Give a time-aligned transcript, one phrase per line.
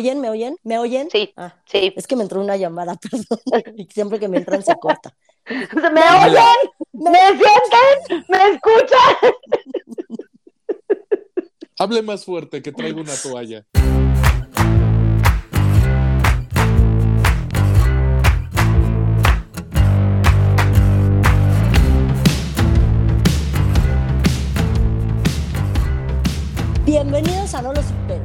[0.00, 0.20] oyen?
[0.20, 0.56] ¿Me oyen?
[0.64, 1.08] ¿Me oyen?
[1.10, 1.92] Sí, Ah, sí.
[1.96, 3.74] es que me entró una llamada, perdón.
[3.76, 5.14] Y siempre que me entran se corta.
[5.46, 6.70] ¿Me oyen?
[6.92, 8.24] ¿Me sienten?
[8.28, 9.32] ¿Me escuchan?
[11.78, 13.66] Hable más fuerte, que traigo una toalla.
[26.84, 28.22] Bienvenidos a No Lo Supero,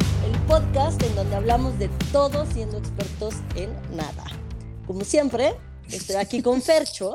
[0.50, 4.26] podcast en donde hablamos de todo siendo expertos en nada.
[4.88, 5.54] Como siempre,
[5.92, 7.14] estoy aquí con Fercho,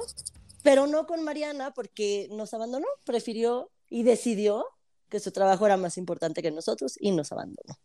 [0.62, 4.64] pero no con Mariana porque nos abandonó, prefirió y decidió
[5.08, 7.76] que su trabajo era más importante que nosotros y nos abandonó.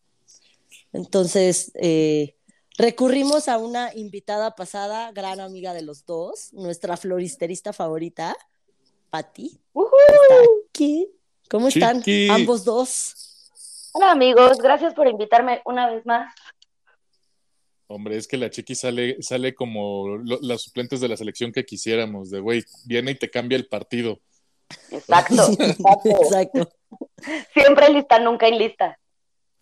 [0.93, 2.35] Entonces, eh,
[2.77, 8.37] recurrimos a una invitada pasada, gran amiga de los dos, nuestra floristerista favorita,
[9.09, 9.59] Patti.
[10.69, 11.09] Aquí.
[11.49, 12.29] ¿Cómo están Chiqui.
[12.29, 13.28] ambos dos?
[13.93, 16.33] Hola amigos, gracias por invitarme una vez más.
[17.87, 21.65] Hombre, es que la chiqui sale, sale como lo- las suplentes de la selección que
[21.65, 24.19] quisiéramos, de güey, viene y te cambia el partido.
[24.91, 26.09] Exacto, exacto.
[26.21, 26.69] Exacto.
[27.53, 28.99] Siempre lista, nunca en lista.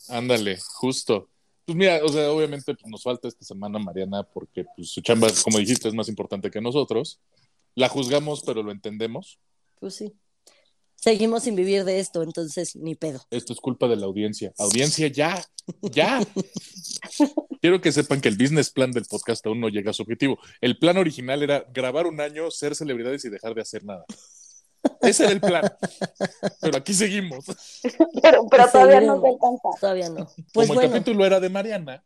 [0.09, 1.30] Ándale, justo.
[1.66, 5.28] Pues mira, o sea, obviamente pues, nos falta esta semana Mariana porque pues, su chamba,
[5.44, 7.19] como dijiste, es más importante que nosotros.
[7.75, 9.39] La juzgamos, pero lo entendemos.
[9.80, 10.14] Pues sí.
[10.98, 13.22] Seguimos sin vivir de esto, entonces ni pedo.
[13.30, 14.52] Esto es culpa de la audiencia.
[14.58, 15.44] Audiencia, ya,
[15.81, 16.20] ya.
[17.62, 20.40] Quiero que sepan que el business plan del podcast aún no llega a su objetivo.
[20.59, 24.06] El plan original era grabar un año, ser celebridades y dejar de hacer nada.
[25.02, 25.64] Ese era el plan.
[26.62, 27.45] Pero aquí seguimos.
[28.22, 29.70] Pero, pero todavía no se alcanza.
[29.80, 30.28] Todavía no.
[30.53, 32.03] Pues Como el bueno, capítulo era de Mariana,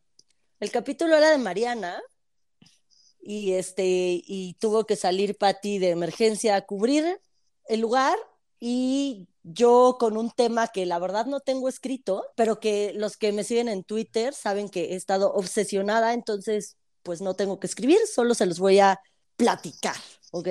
[0.62, 2.00] el capítulo era de Mariana
[3.20, 3.84] y este
[4.24, 7.20] y tuvo que salir Patti de emergencia a cubrir
[7.66, 8.16] el lugar
[8.64, 13.32] y yo con un tema que la verdad no tengo escrito, pero que los que
[13.32, 17.98] me siguen en Twitter saben que he estado obsesionada, entonces pues no tengo que escribir,
[18.06, 19.02] solo se los voy a
[19.36, 19.96] platicar,
[20.30, 20.50] ¿ok?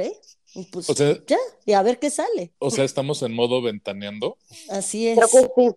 [0.55, 2.53] Y pues o sea, ya, y a ver qué sale.
[2.59, 4.37] o sea, estamos en modo ventaneando.
[4.69, 5.17] Así es.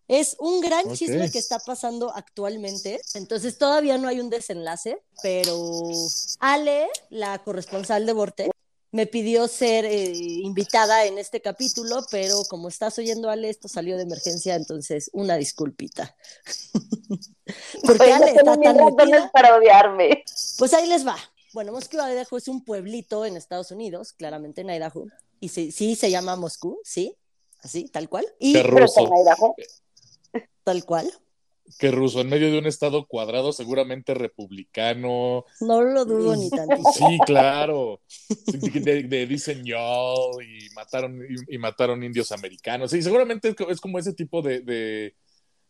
[0.07, 2.99] Es un gran chisme que está pasando actualmente.
[3.13, 5.55] Entonces todavía no hay un desenlace, pero
[6.39, 8.53] Ale, la corresponsal de Vortex,
[8.93, 13.97] me pidió ser eh, invitada en este capítulo, pero como estás oyendo Ale, esto salió
[13.97, 16.15] de emergencia, entonces una disculpita.
[17.83, 19.31] Porque Ale no está tan razones metida.
[19.31, 20.23] para odiarme.
[20.59, 21.17] Pues ahí les va.
[21.53, 25.07] Bueno, Moscú, Idaho es un pueblito en Estados Unidos, claramente en Idaho.
[25.39, 27.17] Y sí, sí se llama Moscú, sí,
[27.63, 28.27] así, tal cual.
[28.37, 28.53] Y
[30.63, 31.11] tal cual.
[31.79, 35.46] Qué ruso, en medio de un estado cuadrado, seguramente republicano.
[35.62, 36.90] No lo dudo ni tantito.
[36.94, 38.01] Sí, claro.
[38.47, 39.72] De, de dicen y
[40.75, 42.91] mataron, y, y mataron indios americanos.
[42.91, 45.16] Sí, seguramente es, co- es como ese tipo de, de,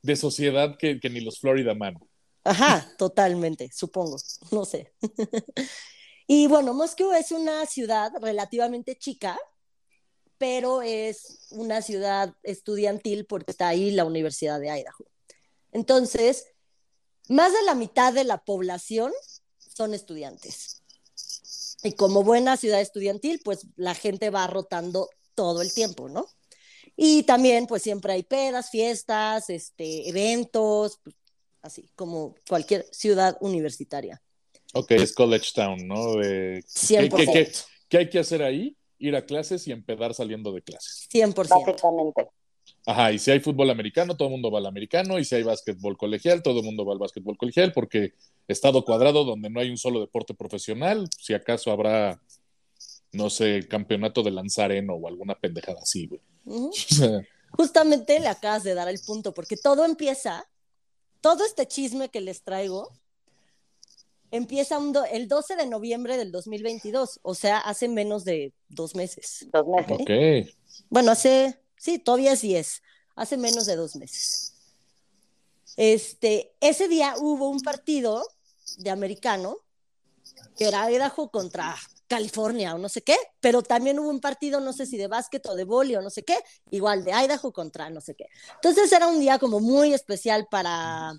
[0.02, 1.96] de sociedad que, que ni los Florida Man.
[2.44, 4.18] Ajá, totalmente, supongo,
[4.52, 4.94] no sé.
[6.26, 9.38] Y bueno, Moscú es una ciudad relativamente chica,
[10.38, 15.06] pero es una ciudad estudiantil porque está ahí la Universidad de Idaho.
[15.73, 16.47] Entonces,
[17.29, 19.11] más de la mitad de la población
[19.57, 20.84] son estudiantes.
[21.84, 26.28] Y como buena ciudad estudiantil, pues la gente va rotando todo el tiempo, ¿no?
[26.95, 31.16] Y también, pues siempre hay pedas, fiestas, este, eventos, pues,
[31.61, 34.22] así como cualquier ciudad universitaria.
[34.73, 36.13] Ok, es College Town, ¿no?
[36.22, 37.16] ¿qué, 100%.
[37.16, 37.51] qué, qué,
[37.90, 38.78] qué hay que hacer ahí?
[39.00, 41.07] Ir a clases y empedar saliendo de clases.
[41.11, 41.34] 100%.
[41.35, 42.29] Básicamente.
[42.86, 45.44] Ajá, y si hay fútbol americano, todo el mundo va al americano, y si hay
[45.44, 48.14] básquetbol colegial, todo el mundo va al básquetbol colegial, porque
[48.48, 52.22] estado cuadrado donde no hay un solo deporte profesional, si acaso habrá,
[53.14, 56.22] no sé, campeonato de lanzareno o alguna pendejada así, güey.
[57.52, 60.46] Justamente le acabas de dar el punto, porque todo empieza,
[61.22, 62.90] todo este chisme que les traigo,
[64.32, 68.96] empieza un do- el 12 de noviembre del 2022, o sea, hace menos de dos
[68.96, 69.48] meses.
[69.54, 69.98] Dos meses.
[70.02, 70.86] ok.
[70.90, 72.82] Bueno, hace, sí, todavía es 10,
[73.16, 74.54] hace menos de dos meses.
[75.76, 78.26] Este, ese día hubo un partido
[78.78, 79.58] de americano
[80.58, 81.76] que era Idaho contra
[82.08, 85.46] California o no sé qué, pero también hubo un partido, no sé si de básquet
[85.47, 86.38] o de vóley o no sé qué,
[86.72, 88.28] igual de Idaho contra no sé qué.
[88.56, 91.14] Entonces era un día como muy especial para,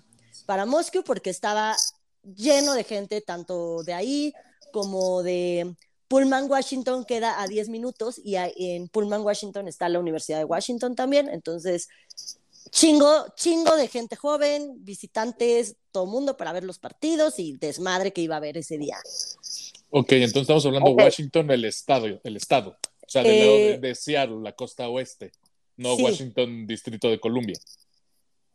[0.47, 1.75] para Moscú porque estaba
[2.23, 4.33] lleno de gente, tanto de ahí
[4.71, 5.75] como de
[6.07, 10.95] Pullman, Washington queda a 10 minutos y en Pullman, Washington está la Universidad de Washington
[10.95, 11.87] también, entonces
[12.71, 18.21] chingo, chingo de gente joven, visitantes, todo mundo para ver los partidos y desmadre que
[18.21, 18.97] iba a haber ese día.
[19.89, 22.71] Ok, entonces estamos hablando de Washington, el estado, el estado.
[22.71, 25.31] O sea, del Eh, lado de, de Seattle, la costa oeste,
[25.77, 26.03] no sí.
[26.03, 27.57] Washington, Distrito de Columbia.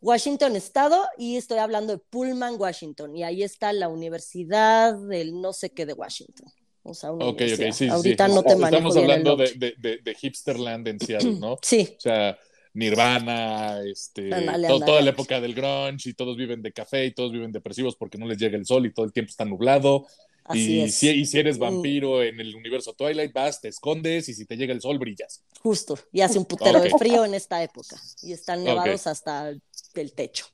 [0.01, 3.15] Washington Estado y estoy hablando de Pullman, Washington.
[3.15, 6.51] Y ahí está la Universidad del no sé qué de Washington.
[6.83, 7.71] O sea, una Ok, ok, universidad.
[7.71, 7.89] sí.
[7.89, 8.33] Ahorita sí.
[8.33, 11.59] no te manejo Estamos bien el hablando de, de, de, Hipsterland en Seattle, ¿no?
[11.61, 12.37] Sí, O sea,
[12.73, 14.29] Nirvana, este,
[14.85, 18.17] toda la época del grunge y todos viven de café y todos viven depresivos porque
[18.17, 20.07] no les llega el sol y todo el tiempo está nublado.
[20.43, 20.95] así y, es.
[20.95, 21.61] Si, y si eres Mm.
[21.61, 25.43] vampiro en el universo Twilight, vas, te escondes y si te llega el sol, brillas.
[25.61, 25.97] Justo.
[26.11, 27.97] Y hace un putero de frío en esta época.
[28.23, 30.45] Y están nevados hasta el techo.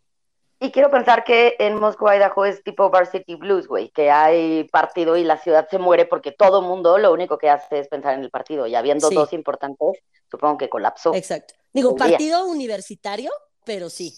[0.60, 5.16] Y quiero pensar que en Moscú, Idaho es tipo Varsity Blues, güey, que hay partido
[5.16, 8.22] y la ciudad se muere porque todo mundo lo único que hace es pensar en
[8.24, 8.66] el partido.
[8.66, 9.16] Y habiendo Sí.
[9.16, 10.00] dos importantes,
[10.32, 11.14] supongo que colapsó.
[11.14, 11.54] Exacto.
[11.74, 11.98] Digo, día.
[12.08, 13.32] partido universitario,
[13.66, 14.16] pero sí.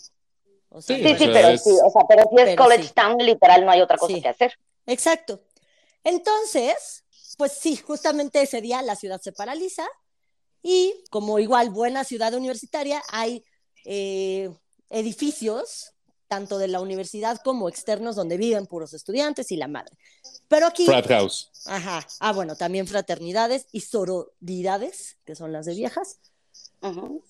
[0.70, 2.94] O sea, Sí, Sí, pero es- sí, o sea, pero si es pero College sí.
[2.94, 4.22] Town, literal, no hay otra cosa Sí.
[4.22, 4.54] que hacer.
[4.86, 5.42] Exacto.
[6.06, 7.04] Entonces,
[7.38, 9.86] pues sí, justamente ese día la ciudad se paraliza
[10.62, 13.44] y como igual buena ciudad universitaria, hay
[13.86, 14.50] eh,
[14.90, 15.94] edificios,
[16.30, 19.98] tanto de la universidad como externos, donde viven puros estudiantes y la madre.
[20.48, 21.50] Pero aquí, Frat House.
[21.66, 26.20] ajá, ah, bueno, también fraternidades y sororidades, que son las de viejas.
[26.82, 27.24] Ujú.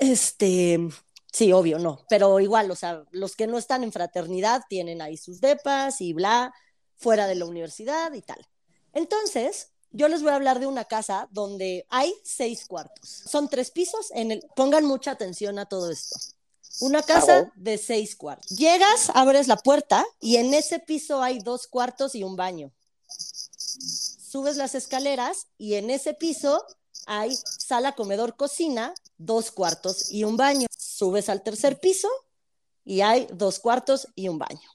[0.00, 0.78] Este,
[1.32, 5.16] sí, obvio, no, pero igual, o sea, los que no están en fraternidad tienen ahí
[5.16, 6.52] sus depas y bla,
[6.96, 8.44] fuera de la universidad y tal.
[8.92, 13.08] Entonces, yo les voy a hablar de una casa donde hay seis cuartos.
[13.08, 16.16] Son tres pisos, en el, pongan mucha atención a todo esto.
[16.80, 17.52] Una casa bueno.
[17.54, 18.50] de seis cuartos.
[18.56, 22.72] Llegas, abres la puerta y en ese piso hay dos cuartos y un baño.
[24.28, 26.64] Subes las escaleras y en ese piso
[27.06, 30.66] hay sala, comedor, cocina, dos cuartos y un baño.
[30.76, 32.08] Subes al tercer piso
[32.84, 34.68] y hay dos cuartos y un baño.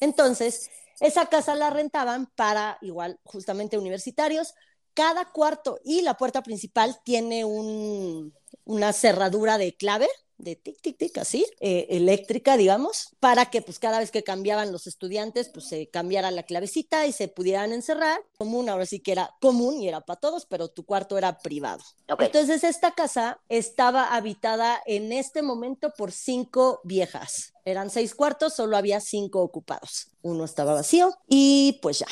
[0.00, 0.70] Entonces,
[1.00, 4.54] esa casa la rentaban para igual justamente universitarios.
[4.94, 8.34] Cada cuarto y la puerta principal tiene un-
[8.64, 10.08] una cerradura de clave,
[10.42, 14.72] de tic, tic, tic, así, eh, eléctrica, digamos, para que pues cada vez que cambiaban
[14.72, 18.20] los estudiantes, pues se cambiara la clavecita y se pudieran encerrar.
[18.38, 21.82] Común, ahora sí que era común y era para todos, pero tu cuarto era privado.
[22.10, 22.22] Ok.
[22.22, 27.52] Entonces, esta casa estaba habitada en este momento por cinco viejas.
[27.64, 30.08] Eran seis cuartos, solo había cinco ocupados.
[30.22, 32.08] Uno estaba vacío y pues ya.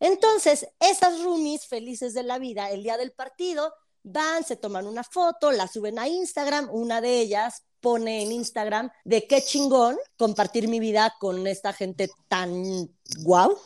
[0.00, 3.72] Entonces, esas roomies felices de la vida, el día del partido,
[4.02, 6.68] van, se toman una foto, la suben a Instagram.
[6.72, 12.08] Una de ellas pone en Instagram de qué chingón compartir mi vida con esta gente
[12.28, 12.90] tan
[13.22, 13.58] guau,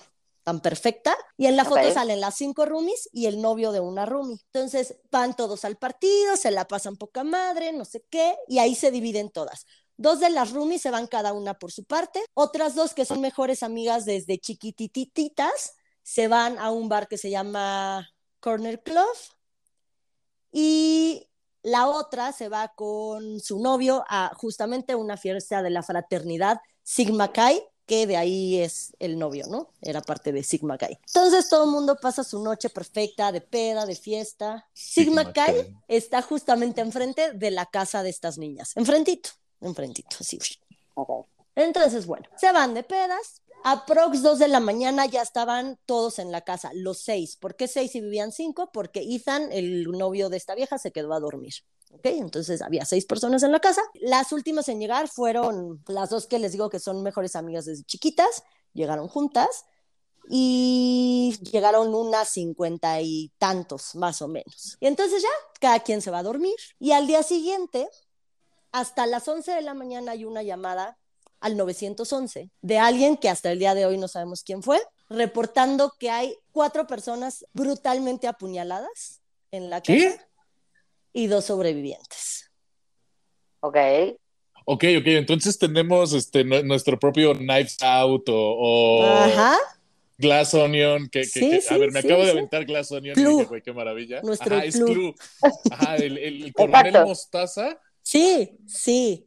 [0.42, 1.16] tan perfecta.
[1.36, 4.38] Y en la foto salen las cinco roomies y el novio de una roomie.
[4.52, 8.74] Entonces van todos al partido, se la pasan poca madre, no sé qué, y ahí
[8.74, 9.66] se dividen todas.
[9.96, 13.20] Dos de las roomies se van cada una por su parte, otras dos que son
[13.20, 18.08] mejores amigas desde chiquitititas se van a un bar que se llama
[18.40, 19.06] Corner Club
[20.50, 21.28] y
[21.62, 27.32] la otra se va con su novio a justamente una fiesta de la fraternidad Sigma
[27.32, 29.68] Chi, que de ahí es el novio, ¿no?
[29.80, 30.98] Era parte de Sigma Chi.
[31.06, 34.68] Entonces todo el mundo pasa su noche perfecta de peda, de fiesta.
[34.72, 35.76] Sigma, Sigma Chi Chi.
[35.88, 39.30] está justamente enfrente de la casa de estas niñas, enfrentito,
[39.60, 40.38] enfrentito, así.
[40.94, 41.26] Ok.
[41.54, 43.41] Entonces, bueno, se van de pedas.
[43.64, 47.36] Aprox 2 de la mañana ya estaban todos en la casa, los seis.
[47.36, 48.70] ¿Por qué seis y vivían cinco?
[48.72, 51.54] Porque Ethan, el novio de esta vieja, se quedó a dormir.
[51.92, 52.06] ¿Ok?
[52.06, 53.82] Entonces había seis personas en la casa.
[54.00, 57.84] Las últimas en llegar fueron las dos que les digo que son mejores amigas desde
[57.84, 58.42] chiquitas.
[58.72, 59.64] Llegaron juntas
[60.28, 64.76] y llegaron unas cincuenta y tantos, más o menos.
[64.80, 65.28] Y entonces ya,
[65.60, 66.54] cada quien se va a dormir.
[66.78, 67.88] Y al día siguiente,
[68.70, 70.98] hasta las 11 de la mañana hay una llamada
[71.42, 74.80] al 911 de alguien que hasta el día de hoy no sabemos quién fue,
[75.10, 79.20] reportando que hay cuatro personas brutalmente apuñaladas
[79.50, 80.16] en la casa ¿Qué?
[81.12, 82.50] y dos sobrevivientes.
[83.60, 83.76] Ok.
[84.64, 89.56] Ok, ok, entonces tenemos este, nu- nuestro propio Knives Out o, o Ajá,
[90.18, 91.08] Glass Onion.
[91.08, 93.30] Que, que- Sí, que- sí, a ver, me sí, acabo de aventar Glass Onion Clue.
[93.32, 94.22] y dije, güey, qué maravilla.
[94.22, 94.86] Nuestro Ajá, es Clue.
[94.94, 95.14] Clue.
[95.70, 96.92] Ajá, el, el, el coronel.
[97.04, 97.76] Mostaza.
[98.02, 99.26] sí, sí.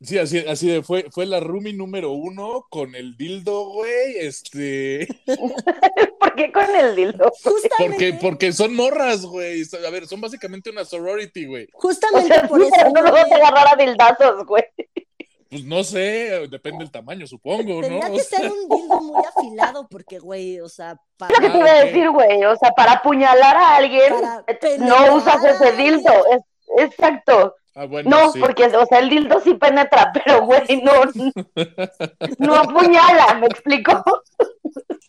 [0.00, 4.18] Sí, así, así de, fue, fue la roomie número uno con el dildo, güey.
[4.18, 5.06] Este.
[6.20, 7.32] ¿Por qué con el dildo?
[7.42, 9.62] Justamente, Porque, porque son morras, güey.
[9.86, 11.68] A ver, son básicamente una sorority, güey.
[11.72, 14.46] O justamente sea, por sí, eso pero no yo lo vas a agarrar a dildazos,
[14.46, 14.64] güey.
[15.48, 17.82] Pues no sé, depende del tamaño, supongo, ¿no?
[17.82, 21.40] Tenía O que sea, ser un dildo muy afilado porque, güey, o sea, para, Lo
[21.40, 22.44] que te iba a decir, güey.
[22.44, 24.44] O sea, para apuñalar a alguien, Para
[24.78, 26.10] no usas ese dildo.
[26.32, 26.40] Es,
[26.78, 27.56] exacto.
[27.74, 28.40] ah, bueno, No, sí.
[28.40, 30.92] porque, o sea, el dildo sí penetra, pero, güey, no,
[32.38, 34.02] no apuñala, ¿me explico?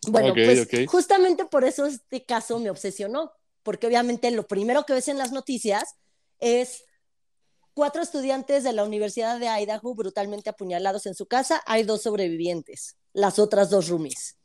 [0.07, 3.31] Bueno, pues justamente por eso este caso me obsesionó,
[3.63, 5.95] porque obviamente lo primero que ves en las noticias
[6.39, 6.83] es
[7.73, 11.61] cuatro estudiantes de la Universidad de Idaho brutalmente apuñalados en su casa.
[11.65, 14.37] Hay dos sobrevivientes, las otras dos roomies.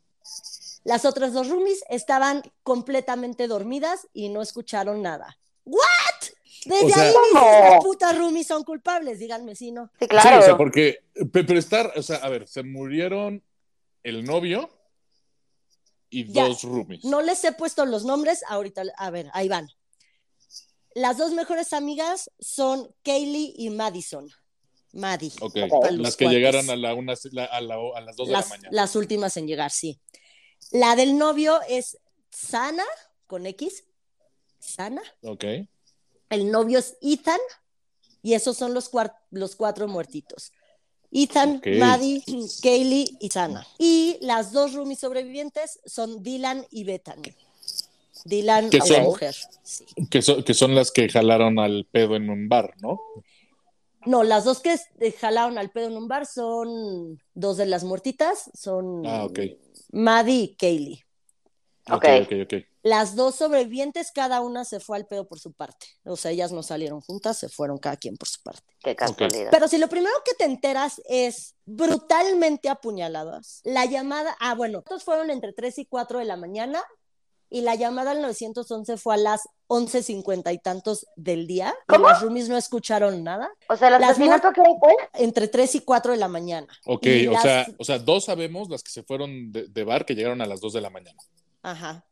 [0.84, 5.38] Las otras dos roomies estaban completamente dormidas y no escucharon nada.
[5.64, 6.19] ¿What?
[6.66, 9.86] Desde O sea- ahí dices, putas roomies son culpables, díganme si no.
[9.98, 10.40] Sí, Sí, claro.
[10.40, 13.42] o sea, porque, pe- pero estar, o sea, a ver, se murieron
[14.02, 14.68] el novio
[16.10, 17.04] y Ya, dos roomies.
[17.04, 19.68] No les he puesto los nombres, ahorita, a ver, ahí van.
[20.94, 24.28] Las dos mejores amigas son Kaylee y Madison.
[24.92, 25.30] Maddie.
[25.40, 25.54] Ok,
[25.92, 26.30] las que cuates.
[26.38, 28.68] llegaron a, la una, la- a, la- a las dos de las, la mañana.
[28.72, 30.00] las últimas en llegar, sí.
[30.72, 31.96] La del novio es
[32.30, 32.84] Sana,
[33.28, 33.84] con X.
[34.58, 35.00] Sana.
[35.22, 35.44] Ok,
[36.30, 37.38] El novio es Ethan.
[38.22, 38.90] Y esos son los,
[39.30, 40.52] los cuatro muertitos.
[41.10, 41.60] Ethan.
[41.66, 42.22] Maddie,
[42.62, 43.66] Kaylee y Sana.
[43.78, 47.34] Y las dos roomies sobrevivientes son Dylan y Bethany.
[48.24, 49.04] Dylan ¿Qué es la son?
[49.06, 49.34] mujer.
[49.62, 49.84] sí.
[50.10, 53.00] que, so- que son las que jalaron al pedo en un bar, ¿no?
[54.06, 57.84] No, las dos que eh, jalaron al pedo en un bar son dos de las
[57.84, 59.40] muertitas, son Ah, ok.
[59.92, 61.04] Maddie y Kaylee.
[61.90, 62.08] Ok, Ok.
[62.22, 62.54] ok, ok.
[62.82, 65.86] Las dos sobrevivientes, cada una se fue al pedo por su parte.
[66.04, 68.74] O sea, ellas no salieron juntas, se fueron cada quien por su parte.
[68.82, 69.50] Qué casualidad.
[69.50, 75.04] Pero si lo primero que te enteras es brutalmente apuñaladas, la llamada, ah, bueno, estos
[75.04, 76.82] fueron entre 3 y 4 de la mañana
[77.50, 81.74] y la llamada al 911 fue a las 11.50 y tantos del día.
[81.88, 82.08] Y ¿Cómo?
[82.08, 83.50] las roomies no escucharon nada.
[83.68, 84.94] O sea, ¿el Las asesinato qué fue?
[85.14, 86.68] Entre 3 y 4 de la mañana.
[86.86, 90.06] Ok, o, las- sea, o sea, dos sabemos, las que se fueron de, de bar,
[90.06, 91.20] que llegaron a las dos de la mañana.
[91.62, 92.06] Ajá.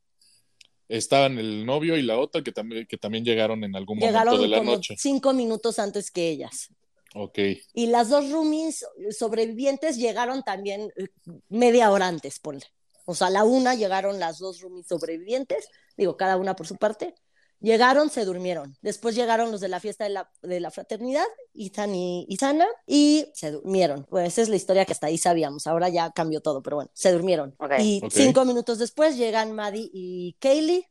[0.88, 4.42] Estaban el novio y la otra que también, que también llegaron en algún Llegaron momento
[4.42, 4.94] de la como noche.
[4.98, 6.68] cinco minutos antes que ellas.
[7.14, 7.38] Ok,
[7.72, 11.08] Y las dos roomies sobrevivientes llegaron también eh,
[11.48, 12.66] media hora antes, ponle.
[13.06, 16.76] O sea, a la una llegaron las dos roomies sobrevivientes, digo, cada una por su
[16.76, 17.14] parte.
[17.60, 18.76] Llegaron, se durmieron.
[18.82, 22.66] Después llegaron los de la fiesta de la, de la fraternidad, Ethan y, y Sana,
[22.86, 24.04] y se durmieron.
[24.04, 25.66] Pues esa es la historia que hasta ahí sabíamos.
[25.66, 27.56] Ahora ya cambió todo, pero bueno, se durmieron.
[27.80, 30.86] Y cinco minutos después llegan Maddie y Kaylee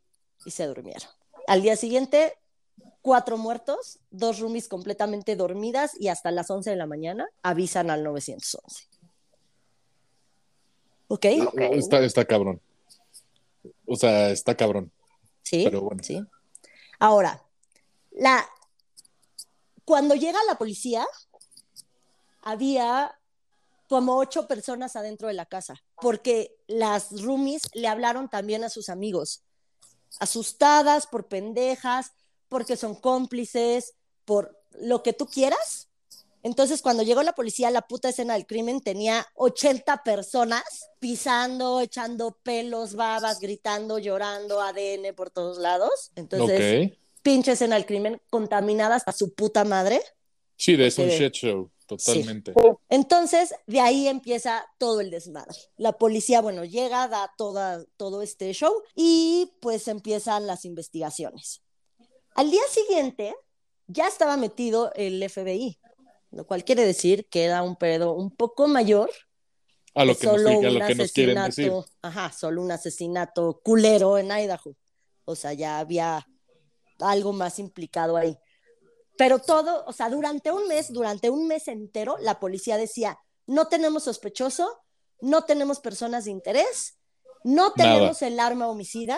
[0.46, 1.10] y se durmieron.
[1.48, 2.34] Al día siguiente,
[3.02, 8.04] cuatro muertos, dos roomies completamente dormidas y hasta las 11 de la mañana avisan al
[8.04, 8.84] 911.
[11.08, 11.26] ¿Ok?
[11.48, 11.62] Ok.
[11.72, 12.60] está, está cabrón.
[13.86, 14.92] O sea, está cabrón.
[15.44, 15.64] Sí.
[15.64, 16.04] Pero bueno.
[16.04, 16.22] sí.
[17.00, 17.44] Ahora,
[18.12, 18.48] la...
[19.86, 21.06] cuando llega la policía,
[22.42, 23.18] había
[23.88, 28.90] como ocho personas adentro de la casa, porque las roomies le hablaron también a sus
[28.90, 29.44] amigos,
[30.20, 32.12] asustadas por pendejas,
[32.50, 33.94] porque son cómplices,
[34.26, 35.87] por lo que tú quieras.
[36.48, 40.64] Entonces, cuando llegó la policía a la puta escena del crimen, tenía 80 personas
[40.98, 46.12] pisando, echando pelos, babas, gritando, llorando, ADN por todos lados.
[46.16, 46.98] Entonces, ok.
[47.22, 50.02] pinche escena del crimen contaminada hasta su puta madre.
[50.56, 52.54] Sí, de es un shit show, totalmente.
[52.88, 55.58] Entonces, de ahí empieza todo el desmadre.
[55.76, 61.62] La policía, bueno, llega, da toda, todo este show y pues empiezan las investigaciones.
[62.36, 63.36] Al día siguiente,
[63.88, 65.78] ya estaba metido el FBI,
[66.38, 69.10] lo cual quiere decir que era un pedo un poco mayor
[69.96, 71.74] A lo que que, nos, solo a un lo que nos quieren decir.
[72.04, 74.76] ajá, solo un asesinato culero en Idaho.
[75.26, 76.28] O sea, ya había
[77.00, 78.38] algo más implicado ahí.
[79.18, 83.18] Pero todo, o sea, durante un mes, durante un mes entero, la policía decía,
[83.48, 84.84] no tenemos sospechoso,
[85.20, 87.00] no tenemos personas de interés,
[87.44, 87.96] no Nada.
[87.96, 89.18] tenemos el arma homicida.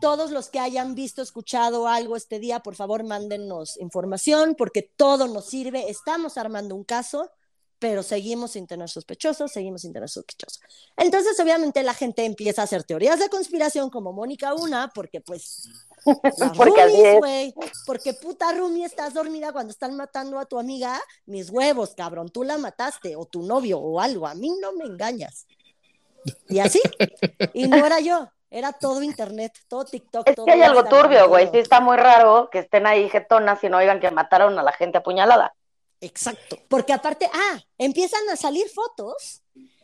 [0.00, 5.26] Todos los que hayan visto, escuchado algo este día, por favor, mándennos información porque todo
[5.28, 5.90] nos sirve.
[5.90, 7.30] Estamos armando un caso,
[7.78, 10.60] pero seguimos sin tener sospechosos, seguimos sin tener sospechosos.
[10.96, 15.68] Entonces, obviamente, la gente empieza a hacer teorías de conspiración como Mónica Una, porque pues
[16.56, 21.94] Porque roomies, porque puta roomie estás dormida cuando están matando a tu amiga, mis huevos,
[21.96, 25.46] cabrón, tú la mataste, o tu novio, o algo, a mí no me engañas.
[26.48, 26.80] Y así,
[27.54, 30.28] y no era yo, era todo internet, todo TikTok.
[30.28, 31.48] Es todo que hay algo turbio, güey.
[31.50, 34.72] Sí está muy raro que estén ahí jetonas y no oigan que mataron a la
[34.72, 35.54] gente apuñalada.
[36.00, 36.58] Exacto.
[36.68, 39.42] Porque aparte, ah, empiezan a salir fotos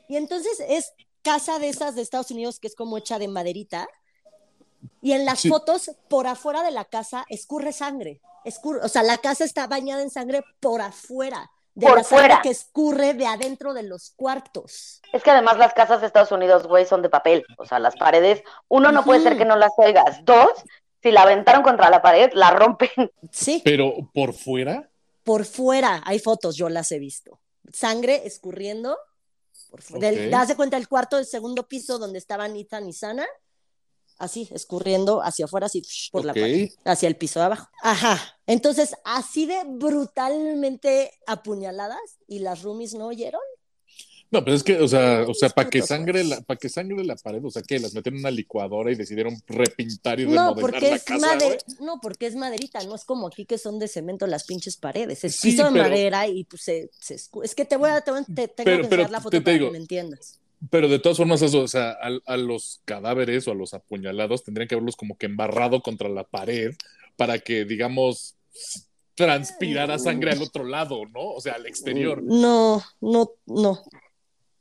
[0.08, 3.88] y entonces es casa de esas de Estados Unidos que es como hecha de maderita
[5.00, 5.48] y en las Sí.
[5.48, 8.20] fotos por afuera de la casa escurre sangre.
[8.44, 11.50] Escurre, o sea, la casa está bañada en sangre por afuera.
[11.74, 12.42] De Por la sangre fuera.
[12.42, 15.00] que escurre de adentro de los cuartos.
[15.12, 17.44] Es que además las casas de Estados Unidos, güey, son de papel.
[17.56, 20.22] O sea, las paredes, uno no puede ser que no las oigas.
[20.24, 20.50] Dos,
[21.02, 22.90] si la aventaron contra la pared, la rompen.
[23.30, 24.90] Sí, Pero por fuera,
[25.24, 27.40] por fuera hay fotos, yo las he visto.
[27.72, 28.98] Sangre escurriendo.
[29.70, 32.92] Por fu- del- das de cuenta el cuarto del segundo piso donde estaban Ethan y
[32.92, 33.26] Sana.
[34.22, 36.38] Así, escurriendo hacia afuera, así por la Ok.
[36.40, 37.68] pared, hacia el piso de abajo.
[37.82, 38.38] Ajá.
[38.46, 43.40] Entonces, así de brutalmente apuñaladas y las roomies no oyeron.
[44.30, 47.04] No, pero es que, o sea, o sea, para que sangre la, para que sangre
[47.04, 50.54] la pared, o sea, que las metieron en una licuadora y decidieron repintar y No,
[50.54, 51.38] remodelar porque la es casa,
[51.80, 55.22] no, porque es maderita, no es como aquí que son de cemento las pinches paredes,
[55.24, 58.00] es Sí, piso de pero- madera y pues se, se es que te voy a
[58.00, 59.72] te, voy a- te tengo Pero- que pero enseñar la foto te para digo, que
[59.72, 60.38] me entiendas.
[60.70, 64.44] Pero de todas formas, eso, o sea, a, a los cadáveres o a los apuñalados
[64.44, 66.74] tendrían que haberlos como que embarrado contra la pared
[67.16, 68.36] para que, digamos,
[69.14, 71.30] transpirara sangre al otro lado, ¿no?
[71.30, 72.22] O sea, al exterior.
[72.22, 73.82] No, no, no.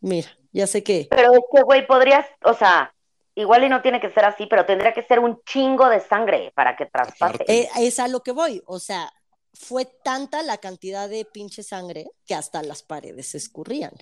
[0.02, 2.94] Mira, ya sé que Pero es que, güey, podrías, o sea,
[3.36, 6.52] igual y no tiene que ser así, pero tendría que ser un chingo de sangre
[6.56, 7.46] para que traspase.
[7.48, 9.12] Eh, es a lo que voy, o sea,
[9.54, 13.94] fue tanta la cantidad de pinche sangre que hasta las paredes se escurrían.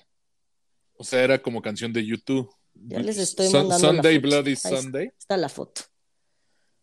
[1.00, 2.46] O sea, era como canción de YouTube.
[2.74, 4.28] Ya les estoy Sun- mandando la Sunday foto.
[4.28, 4.56] Bloody Ahí.
[4.56, 5.10] Sunday.
[5.18, 5.80] Está la foto.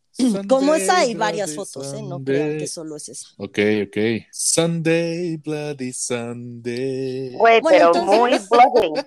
[0.10, 2.02] Sunday, Como esa hay varias Bloody fotos, ¿eh?
[2.02, 2.36] No Sunday.
[2.36, 3.28] crean que solo es esa.
[3.38, 3.98] Ok, ok.
[4.32, 7.34] Sunday, Bloody Sunday.
[7.38, 9.02] Güey, Bueno, pero entonces- muy bloody.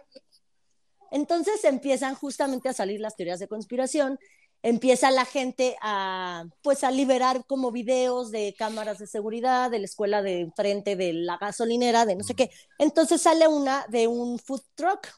[1.10, 4.16] Entonces empiezan justamente a salir las teorías de conspiración,
[4.62, 9.84] empieza la gente a pues a liberar como videos de cámaras de seguridad de la
[9.86, 12.50] escuela de enfrente de la gasolinera, de no sé qué.
[12.78, 15.08] Entonces sale una de un food truck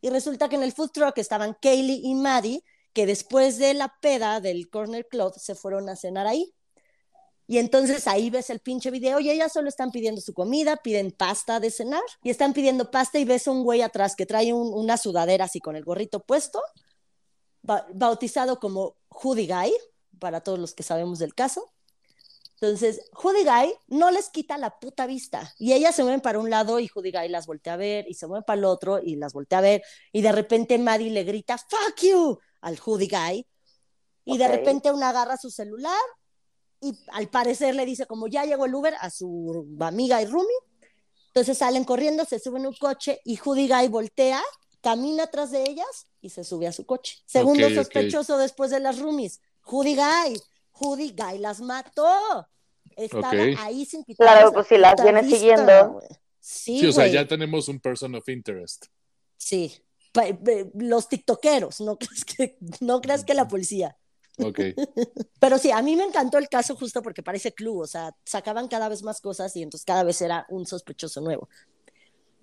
[0.00, 2.62] y resulta que en el food truck estaban Kaylee y Maddie,
[2.92, 6.52] que después de la peda del Corner Club se fueron a cenar ahí.
[7.48, 11.12] Y entonces ahí ves el pinche video y ellas solo están pidiendo su comida, piden
[11.12, 14.52] pasta de cenar y están pidiendo pasta y ves a un güey atrás que trae
[14.52, 16.60] un- una sudadera así con el gorrito puesto,
[17.94, 19.72] bautizado como Hoodie Guy,
[20.18, 21.72] para todos los que sabemos del caso.
[22.60, 26.48] Entonces, Hoodie Guy no les quita la puta vista y ellas se mueven para un
[26.48, 29.16] lado y Hoodie Guy las voltea a ver y se mueven para el otro y
[29.16, 33.46] las voltea a ver y de repente Maddie le grita fuck you al Hoodie Guy
[34.24, 36.00] y de repente una agarra su celular
[36.80, 40.46] y al parecer le dice como ya llegó el Uber a su amiga y Rumi.
[41.28, 44.42] Entonces salen corriendo, se suben a un coche y Judy Guy voltea,
[44.86, 47.18] camina atrás de ellas y se sube a su coche.
[47.26, 50.40] Segundo sospechoso después de las Rumis, Judy Guy.
[50.70, 52.46] Judy Guy las mató.
[52.94, 56.00] Estaba ahí sin quitarles Claro, la pues si las viene vista, siguiendo.
[56.38, 58.86] Sí, Sí, o sea, ya tenemos un person of interest.
[59.36, 59.74] Sí.
[60.12, 63.96] Pe- Los tiktokeros, no creas que, no creas que la policía.
[64.38, 64.60] Ok.
[65.40, 68.68] Pero sí, a mí me encantó el caso justo porque parece club, o sea, sacaban
[68.68, 71.48] cada vez más cosas y entonces cada vez era un sospechoso nuevo.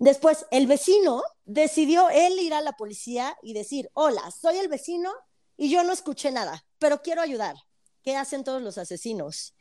[0.04, 5.10] Después, el vecino decidió él ir a la policía y decir, hola, soy el vecino
[5.56, 7.56] y yo no escuché nada, pero quiero ayudar.
[8.02, 9.54] ¿Qué hacen todos los asesinos?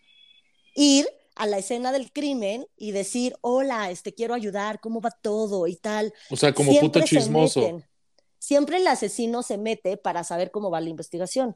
[0.75, 5.65] Ir a la escena del crimen y decir, hola, este, quiero ayudar, ¿cómo va todo?
[5.65, 6.13] Y tal.
[6.29, 7.61] O sea, como Siempre puto chismoso.
[7.61, 7.89] meten.
[8.37, 11.55] Siempre el asesino se mete para saber cómo va la investigación.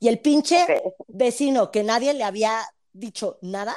[0.00, 0.64] Y el pinche
[1.06, 2.62] vecino que nadie le había
[2.94, 3.76] dicho nada,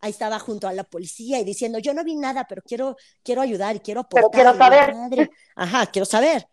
[0.00, 3.40] ahí estaba junto a la policía y diciendo, yo no vi nada, pero quiero, quiero
[3.42, 4.30] ayudar y quiero aportar.
[4.30, 4.94] Pero quiero saber.
[4.94, 5.30] madre".
[5.56, 6.48] Ajá, quiero saber.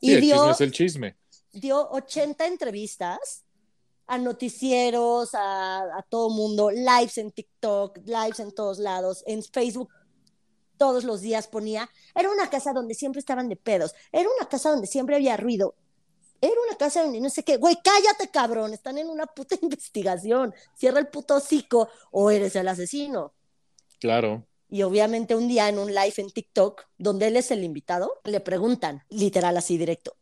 [0.00, 1.16] Sí, Y el dio, chisme es el chisme.
[1.52, 3.44] dio 80 entrevistas
[4.06, 9.88] a noticieros, a, a todo mundo, lives en TikTok, lives en todos lados, en Facebook
[10.76, 14.70] todos los días ponía, era una casa donde siempre estaban de pedos, era una casa
[14.70, 15.74] donde siempre había ruido,
[16.40, 20.54] era una casa donde no sé qué, güey, cállate cabrón, están en una puta investigación,
[20.74, 23.34] cierra el puto hocico o eres el asesino.
[23.98, 24.46] Claro.
[24.68, 28.40] Y obviamente un día en un live en TikTok, donde él es el invitado, le
[28.40, 30.16] preguntan, literal así directo,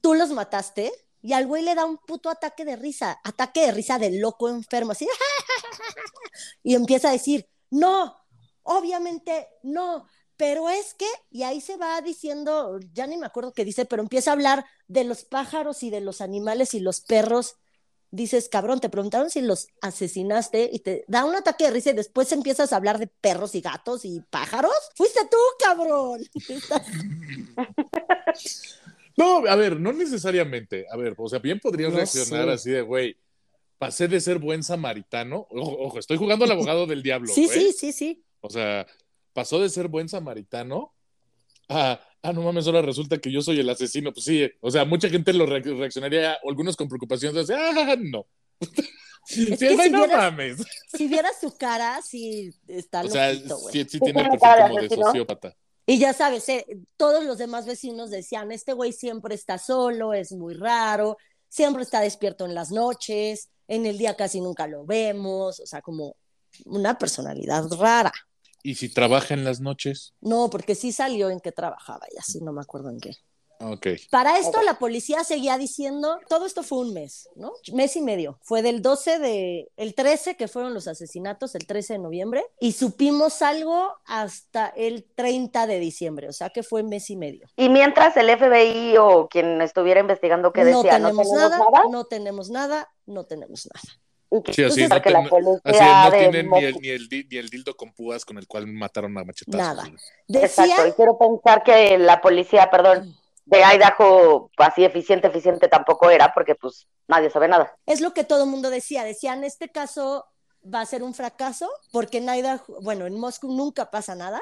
[0.00, 0.92] ¿tú los mataste?
[1.20, 4.48] Y al güey le da un puto ataque de risa, ataque de risa de loco
[4.48, 5.06] enfermo, así,
[6.62, 8.16] y empieza a decir, no,
[8.62, 10.06] obviamente no,
[10.36, 14.02] pero es que, y ahí se va diciendo, ya ni me acuerdo qué dice, pero
[14.02, 17.56] empieza a hablar de los pájaros y de los animales y los perros.
[18.10, 21.94] Dices, cabrón, te preguntaron si los asesinaste y te da un ataque de risa y
[21.94, 24.74] después empiezas a hablar de perros y gatos y pájaros.
[24.96, 26.20] Fuiste tú, cabrón.
[29.16, 30.86] No, a ver, no necesariamente.
[30.90, 32.52] A ver, o sea, bien podrías No reaccionar sé.
[32.52, 33.16] así de, güey,
[33.78, 35.46] pasé de ser buen samaritano.
[35.50, 37.32] Ojo, ojo, estoy jugando al abogado del diablo.
[37.32, 37.58] Sí, güey.
[37.58, 38.24] sí, sí, sí.
[38.40, 38.86] O sea,
[39.32, 40.94] pasó de ser buen samaritano
[41.68, 44.12] a, ah, no mames, ahora resulta que yo soy el asesino.
[44.12, 48.26] Pues sí, o sea, mucha gente lo re- reaccionaría, algunos con preocupación, de ah, no.
[49.24, 50.56] Sí, que güey, si no vieras- mames.
[50.92, 53.72] Si vieras su cara, sí está O sea, loquito, güey.
[53.72, 55.56] sí, sí Sí tiene tiene perfil como de sociópata.
[55.86, 56.66] Y ya sabes, eh,
[56.96, 61.16] todos los demás vecinos decían, este güey siempre está solo, es muy raro,
[61.48, 65.80] siempre está despierto en las noches, en el día casi nunca lo vemos, o sea,
[65.82, 66.16] como
[66.64, 68.12] una personalidad rara.
[68.62, 70.14] ¿Y si trabaja en las noches?
[70.20, 73.16] No, porque sí salió en qué trabajaba y así no me acuerdo en qué.
[73.64, 73.86] Ok.
[74.10, 77.52] Para esto la policía seguía diciendo, todo esto fue un mes, ¿no?
[77.72, 78.38] Mes y medio.
[78.42, 82.72] Fue del 12 de, el 13 que fueron los asesinatos, el 13 de noviembre, y
[82.72, 87.46] supimos algo hasta el 30 de diciembre, o sea que fue mes y medio.
[87.56, 91.58] Y mientras el FBI o quien estuviera investigando qué No decía, no tenemos tenemos nada,
[91.58, 94.02] nada, no tenemos nada, no tenemos nada.
[94.34, 95.60] Y que, Sí, así, Entonces, no, que la ten- policía
[96.02, 98.38] así no de tienen ni el, ni, el, di- ni el dildo con púas con
[98.38, 99.58] el cual mataron a machetazos.
[99.58, 99.84] Nada.
[100.26, 103.14] Decía, Exacto, y quiero pensar que la policía, perdón,
[103.44, 107.76] de Idaho, así eficiente, eficiente tampoco era, porque pues nadie sabe nada.
[107.86, 110.24] es lo que todo el mundo decía, decían, este caso
[110.64, 114.40] va a ser un fracaso porque en Idaho, bueno, en Moscú nunca pasa nada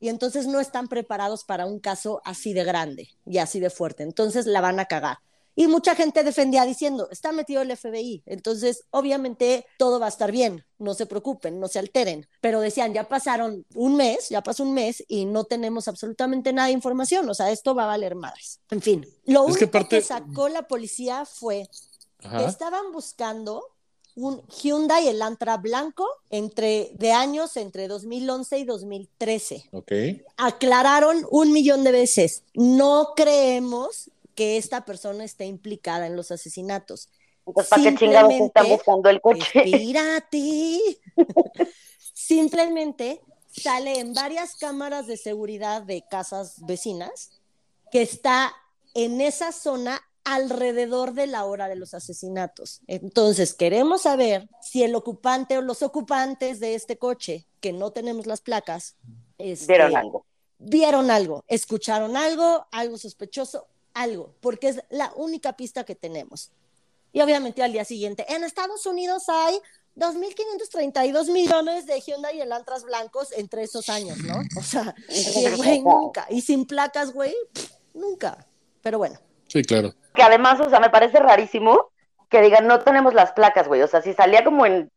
[0.00, 4.02] y entonces no están preparados para un caso así de grande y así de fuerte,
[4.02, 5.18] entonces la van a cagar.
[5.54, 10.32] Y mucha gente defendía diciendo, está metido el FBI, entonces obviamente todo va a estar
[10.32, 12.26] bien, no se preocupen, no se alteren.
[12.40, 16.68] Pero decían, ya pasaron un mes, ya pasó un mes y no tenemos absolutamente nada
[16.68, 18.60] de información, o sea, esto va a valer madres.
[18.70, 21.68] En fin, lo Es único que que, sacó la policía fue
[22.24, 22.48] Ajá.
[22.48, 23.74] Estaban buscando
[24.16, 29.64] un Hyundai Elantra blanco entre de años entre 2011 y 2013.
[29.72, 29.92] Ok.
[30.36, 37.08] Aclararon un millón de veces, no creemos que esta persona esté implicada en los asesinatos.
[37.46, 39.50] Entonces, ¿para qué chingados están buscando el coche?
[39.64, 40.98] Espérate.
[42.14, 43.20] Simplemente
[43.50, 47.30] sale en varias cámaras de seguridad de casas vecinas
[47.90, 48.52] que está
[48.94, 52.80] en esa zona alrededor de la hora de los asesinatos.
[52.86, 58.26] Entonces, queremos saber si el ocupante o los ocupantes de este coche, que no tenemos
[58.26, 58.96] las placas,
[59.36, 60.26] este, Vieron algo.
[60.58, 66.50] vieron algo, escucharon algo, algo sospechoso, algo, porque es la única pista que tenemos.
[67.12, 69.58] Y obviamente al día siguiente, en Estados Unidos hay
[69.96, 74.34] 2.532 millones de Hyundai Elantras blancos entre esos años, ¿no?
[74.58, 74.94] O sea,
[75.56, 76.26] güey, nunca.
[76.28, 77.34] Y sin placas, güey,
[77.94, 78.46] nunca.
[78.82, 79.94] Pero bueno, Sí, claro.
[80.14, 81.90] Que además, o sea, me parece rarísimo
[82.28, 83.82] que digan, no tenemos las placas, güey.
[83.82, 84.90] O sea, si salía como en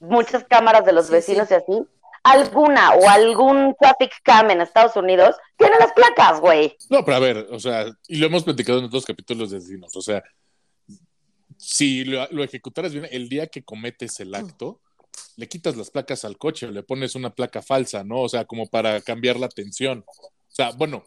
[0.00, 1.54] muchas cámaras de los Sí, vecinos sí.
[1.54, 1.86] y así,
[2.22, 6.76] alguna o algún traffic cam en Estados Unidos tiene las placas, güey.
[6.88, 9.94] No, pero a ver, o sea, y lo hemos platicado en otros capítulos de Asesinos,
[9.96, 10.22] o sea,
[11.56, 14.80] si lo, lo ejecutaras bien, el día que cometes el acto,
[15.36, 18.22] le quitas las placas al coche o le pones una placa falsa, ¿no?
[18.22, 20.04] O sea, como para cambiar la tensión.
[20.06, 21.04] O sea, bueno,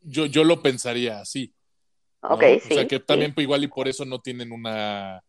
[0.00, 1.52] yo, yo lo pensaría así.
[2.22, 2.30] ¿no?
[2.30, 2.74] Ok, O sí.
[2.74, 5.22] sea, que también igual y por eso no tienen una,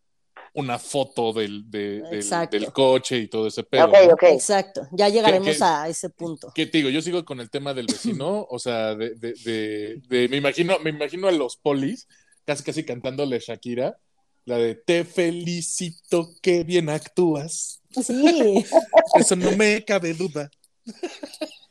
[0.57, 2.01] una foto del, de-
[2.49, 3.85] del, coche y todo ese pedo.
[3.85, 4.13] Ok, ¿no?
[4.13, 4.23] ok.
[4.23, 4.87] exacto.
[4.91, 6.51] Ya llegaremos a ese punto.
[6.53, 6.89] ¿Qué te digo?
[6.89, 10.79] Yo sigo con el tema del vecino, o sea, de, de, de, de- me imagino,
[10.79, 12.07] me imagino a los polis
[12.43, 13.99] casi casi cantándole Shakira,
[14.45, 17.81] la de te felicito, que bien actúas.
[18.01, 18.65] Sí,
[19.15, 20.49] Eso no me cabe duda.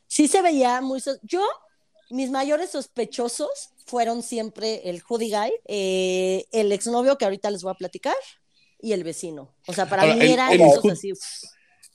[0.07, 1.03] sí se veía muy...
[1.23, 1.45] Yo,
[2.11, 7.73] mis mayores sospechosos fueron siempre el hoodie guy, eh, el exnovio que ahorita les voy
[7.73, 8.15] a platicar
[8.81, 9.55] y el vecino.
[9.67, 11.13] O sea, para Ahora, mí el- eran el esos así...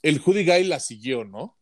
[0.02, 1.56] El Hoodie Guy la siguió, ¿no?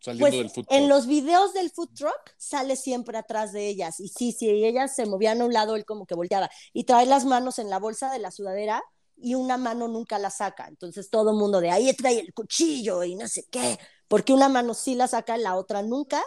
[0.00, 0.88] Saliendo Pues del food en truck.
[0.90, 3.98] los videos del food truck sale siempre atrás de ellas.
[4.00, 6.50] Y sí, sí, ellas se movían a un lado, él como que volteaba.
[6.72, 8.82] Y trae las manos en la bolsa de la sudadera
[9.16, 10.66] y una mano nunca la saca.
[10.68, 13.78] Entonces todo el mundo de ahí trae el cuchillo y no sé qué.
[14.08, 16.22] Porque una mano sí la saca, la otra nunca.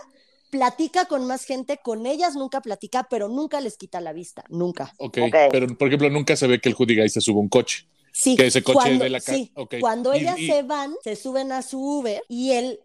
[0.50, 4.92] Platica con más gente, con ellas nunca platica, pero nunca les quita la vista, nunca.
[4.98, 5.36] Ok, Ok.
[5.52, 7.88] pero por ejemplo, nunca se ve que el Hoodie Guy se sube un coche.
[8.22, 9.76] Sí, Que ese coche cuando, de la ca- sí, ok.
[9.80, 12.80] cuando Y- ellas y- se van, se suben a su Uber y él,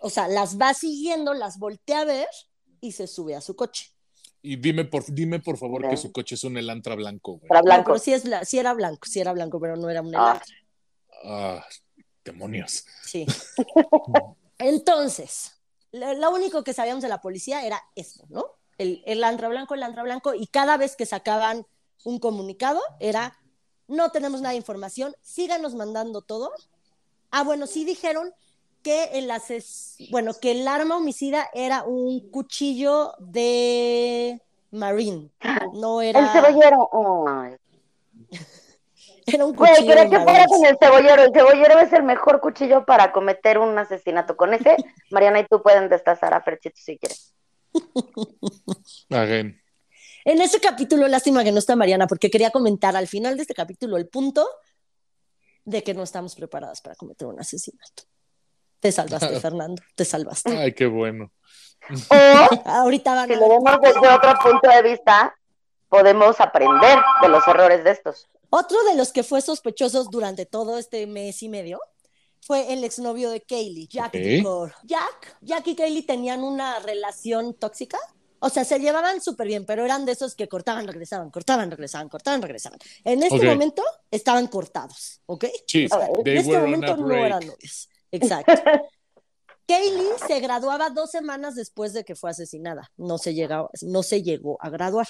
[0.00, 2.26] o sea, las va siguiendo, las voltea a ver
[2.80, 3.92] y se sube a su coche.
[4.42, 7.48] Y dime por, dime por favor que su coche es un Elantra blanco, güey.
[7.52, 7.84] No, blanco.
[7.86, 10.32] pero sí, es sí era blanco, sí era blanco, pero no era un Ah.
[10.42, 10.54] Elantra.
[11.24, 11.66] Ah,
[12.24, 12.84] demonios.
[13.04, 13.24] Sí.
[14.58, 15.52] Entonces,
[15.92, 18.46] lo, lo único que sabíamos de la policía era esto, ¿no?
[18.78, 21.66] El, el Elantra blanco, el Elantra blanco, y cada vez que sacaban
[22.04, 23.38] un comunicado era,
[23.88, 26.52] no tenemos nada de información, síganos mandando todo.
[27.30, 28.32] Ah, bueno, sí dijeron
[28.82, 35.30] que el ases bueno, que el arma homicida era un cuchillo de Marine,
[35.74, 36.88] no era, El cebollero.
[39.28, 41.22] Era un Güey, cuchillo pero de que fuera con el cebollero.
[41.24, 44.36] El cebollero es el mejor cuchillo para cometer un asesinato.
[44.36, 44.76] Con ese,
[45.10, 47.34] Mariana y tú pueden destazar a Ferchito si quieres.
[49.10, 49.60] Again.
[50.26, 53.54] En ese capítulo, lástima que no está Mariana, porque quería comentar al final de este
[53.54, 54.44] capítulo el punto
[55.64, 58.02] de que no estamos preparadas para cometer un asesinato.
[58.80, 60.50] Te salvaste, Fernando, te salvaste.
[60.58, 61.30] Ay, qué bueno.
[62.10, 62.14] O,
[62.64, 65.32] Ahorita van si lo vemos desde otro punto de vista,
[65.88, 68.26] podemos aprender de los errores de estos.
[68.50, 71.78] Otro de los que fue sospechosos durante todo este mes y medio
[72.40, 74.14] fue el exnovio de Kaylee, Jack Ok.
[74.14, 74.74] Dicor.
[74.82, 77.98] Jack, Jack y Kaylee tenían una relación tóxica
[78.40, 82.08] O sea, se llevaban súper bien, pero eran de esos que cortaban, regresaban, cortaban, regresaban,
[82.08, 82.78] cortaban, regresaban.
[83.04, 85.46] En este momento estaban cortados, ¿ok?
[85.66, 85.88] Sí,
[86.24, 87.88] en este momento no eran novios.
[88.10, 88.52] Exacto.
[89.66, 92.92] Kaylee se graduaba dos semanas después de que fue asesinada.
[92.96, 95.08] No se, llegó, no se llegó a graduar.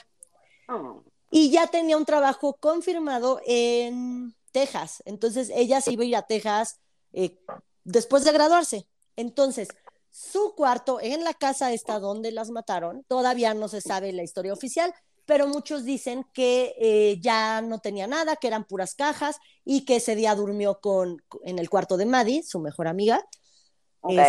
[0.69, 1.03] Oh.
[1.31, 5.03] Y ya tenía un trabajo confirmado en Texas.
[5.05, 6.81] Entonces ella se iba a ir a Texas
[7.13, 7.39] eh,
[7.85, 8.87] después de graduarse.
[9.17, 9.69] Entonces,
[10.19, 14.55] su cuarto en la casa esta donde las mataron, todavía no se sabe la historia
[14.55, 14.95] oficial,
[15.27, 19.97] pero muchos dicen que eh, ya no tenía nada, que eran puras cajas y que
[19.97, 23.27] ese día durmió con, en el cuarto de Maddie, su mejor amiga.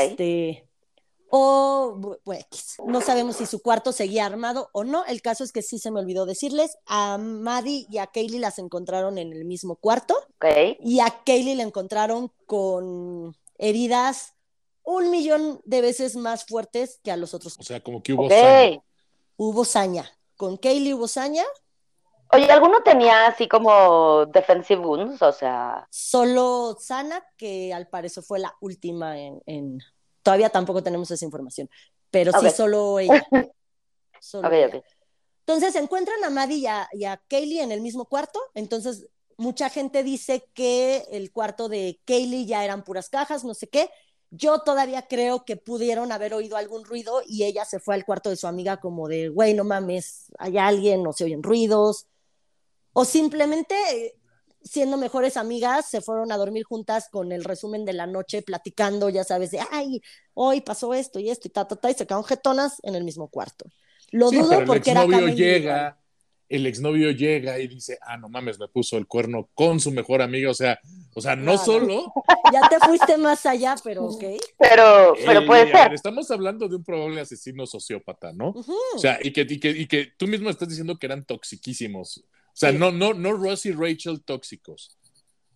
[0.09, 0.67] Este,
[1.29, 2.43] o, bu- bueno,
[2.85, 5.05] no sabemos si su cuarto seguía armado o no.
[5.05, 8.59] El caso es que sí se me olvidó decirles, a Maddie y a Kaylee las
[8.59, 10.15] encontraron en el mismo cuarto
[10.81, 14.33] y a Kaylee la encontraron con heridas
[14.89, 17.57] un millón de veces más fuertes que a los otros.
[17.59, 18.31] O sea, como que hubo Ok.
[18.31, 18.81] sangre.
[19.35, 20.09] Hubo saña.
[20.37, 21.43] Con Kaylee hubo saña,
[22.31, 25.21] Oye, ¿alguno tenía así como defensive wounds?
[25.21, 29.79] O sea, solo Sana, que al parecer fue la última en, en-
[30.23, 31.69] Todavía tampoco tenemos esa información,
[32.11, 33.25] pero sí solo ella.
[34.19, 34.83] Solo ok, ella.
[35.45, 38.39] Entonces encuentran a Maddie y a, y a Kaylee en el mismo cuarto.
[38.53, 43.67] Entonces, mucha gente dice que el cuarto de Kaylee ya eran puras cajas, no sé
[43.69, 43.89] qué.
[44.29, 48.29] Yo todavía creo que pudieron haber oído algún ruido y ella se fue al cuarto
[48.29, 52.07] de su amiga como de, güey, no mames, hay alguien, no se oyen ruidos.
[52.93, 53.75] O simplemente,
[54.63, 59.09] siendo mejores amigas, se fueron a dormir juntas con el resumen de la noche, platicando,
[59.09, 60.01] ya sabes, de, ay,
[60.33, 63.03] hoy pasó esto y esto y ta, ta, ta, y se quedaron jetonas en el
[63.03, 63.65] mismo cuarto.
[64.11, 65.97] Lo Sí, dudo pero el porque era llega,
[66.49, 70.21] el exnovio llega y dice, ah, no mames, me puso el cuerno con su mejor
[70.21, 70.49] amiga.
[70.49, 70.79] O sea,
[71.13, 72.13] o sea, no solo.
[72.53, 74.23] Ya te fuiste más allá, pero ok.
[74.57, 75.93] Pero, pero Eh, puede ver, ser.
[75.93, 78.53] estamos hablando de un probable asesino sociópata, ¿no?
[78.95, 82.19] O sea, y que, y que, y que tú mismo estás diciendo que eran toxiquísimos.
[82.19, 82.77] O sea, Sí.
[82.77, 84.97] no, no, no Ross y Rachel tóxicos.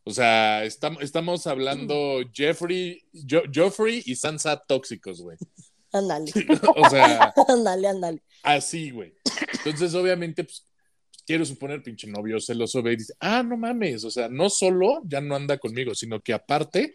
[0.04, 5.38] O sea, estamos, estamos hablando Jeffrey, Jo- Joffrey y Sansa tóxicos, güey.
[5.93, 6.32] Ándale,
[6.75, 8.21] O sea, ándale, ándale.
[8.43, 9.13] así, güey.
[9.63, 10.65] Entonces, obviamente, pues,
[11.31, 15.01] quiero suponer, pinche novio celoso ve y dice, ah, no mames, o sea, no solo
[15.05, 16.93] ya no anda conmigo, sino que aparte,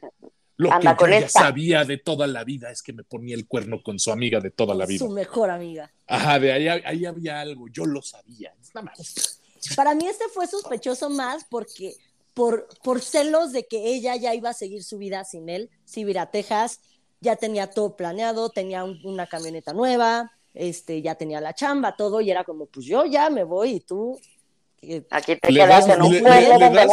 [0.58, 3.34] lo Anda que con yo ya sabía de toda la vida es que me ponía
[3.34, 4.98] el cuerno con su amiga de toda la vida.
[4.98, 5.92] Su mejor amiga.
[6.06, 8.54] Ajá, de ahí, ahí había algo, yo lo sabía.
[8.74, 9.40] Nada más.
[9.74, 11.94] Para mí este fue sospechoso más porque
[12.34, 16.00] por, por celos de que ella ya iba a seguir su vida sin él, si
[16.00, 16.80] iba a ir a Texas,
[17.20, 22.20] ya tenía todo planeado, tenía un- una camioneta nueva, este, ya tenía la chamba, todo,
[22.20, 24.18] y era como, pues yo ya me voy y tú,
[25.10, 26.90] Aquí te quedas das- en un le- pueblo le- das-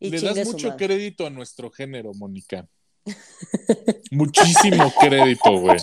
[0.00, 0.86] y Le das mucho madre.
[0.86, 2.66] crédito a nuestro género, Mónica.
[4.10, 5.78] Muchísimo crédito, güey.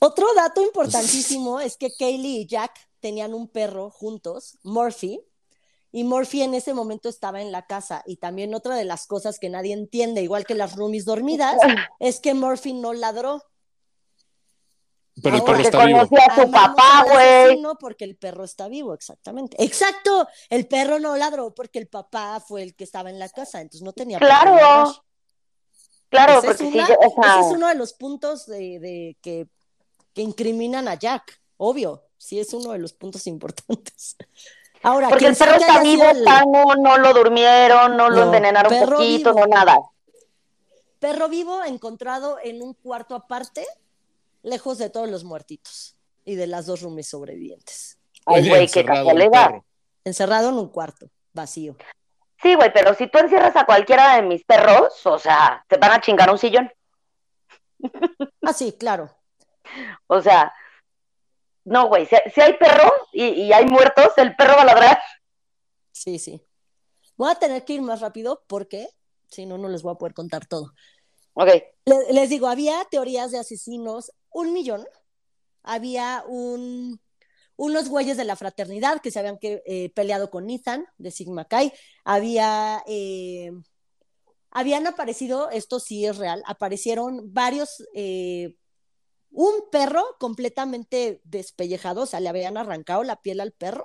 [0.00, 5.20] Otro dato importantísimo es que Kaylee y Jack tenían un perro juntos, Murphy,
[5.92, 8.02] y Murphy en ese momento estaba en la casa.
[8.06, 11.56] Y también otra de las cosas que nadie entiende, igual que las roomies dormidas,
[12.00, 13.42] es que Murphy no ladró.
[15.22, 15.98] Pero el perro Porque está vivo.
[15.98, 17.44] conocía a su Amamos papá, güey.
[17.44, 19.62] asesino Porque el perro está vivo, exactamente.
[19.62, 23.60] Exacto, el perro no ladró porque el papá fue el que estaba en la casa,
[23.60, 24.94] entonces no tenía Claro.
[26.10, 28.46] Claro, Ese es, porque sí, una- yo- o sea, ese es uno de los puntos
[28.46, 29.46] de, de que,
[30.14, 34.16] que incriminan a Jack, obvio, sí es uno de los puntos importantes.
[34.82, 38.22] Ahora, porque ¿quién el perro está vivo, el sano, no lo durmieron, no, lo No,
[38.24, 39.46] envenenaron un perro poquito, vivo.
[39.46, 39.76] no nada.
[40.98, 43.66] perro vivo encontrado en un cuarto aparte,
[44.48, 48.84] lejos de todos los muertitos y de las dos roomies sobrevivientes, Ay, Oye, güey, qué
[48.84, 49.46] casualidad.
[49.48, 49.64] perro.
[50.04, 51.76] encerrado en un cuarto vacío.
[52.42, 55.92] Sí, güey, pero si tú encierras a cualquiera de mis perros, o sea, te van
[55.92, 56.70] a chingar un sillón.
[58.42, 59.14] Ah, sí, claro.
[60.06, 60.52] O sea,
[61.64, 64.98] no, güey, si, si hay perro y, y hay muertos, el perro va a ladrar.
[65.92, 66.42] Sí, sí.
[67.16, 68.88] Voy a tener que ir más rápido porque
[69.28, 70.72] si no, no les voy a poder contar todo.
[71.34, 71.48] Ok,
[71.84, 74.86] Le- les digo, había teorías de asesinos, un millón.
[75.62, 77.00] Había un,
[77.56, 81.46] unos güeyes de la fraternidad que se habían que, eh, peleado con Ethan de Sigma
[81.46, 81.72] Chi.
[82.04, 83.52] Había, eh,
[84.50, 88.56] habían aparecido, esto sí es real, aparecieron varios, eh,
[89.30, 93.84] un perro completamente despellejado, o sea, le habían arrancado la piel al perro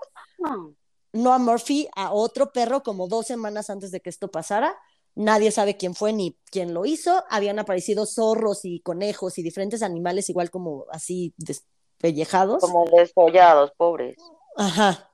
[1.13, 4.75] no a Murphy, a otro perro como dos semanas antes de que esto pasara.
[5.15, 7.23] Nadie sabe quién fue ni quién lo hizo.
[7.29, 12.61] Habían aparecido zorros y conejos y diferentes animales igual como así despellejados.
[12.61, 14.17] como desollados, pobres.
[14.57, 15.11] Ajá.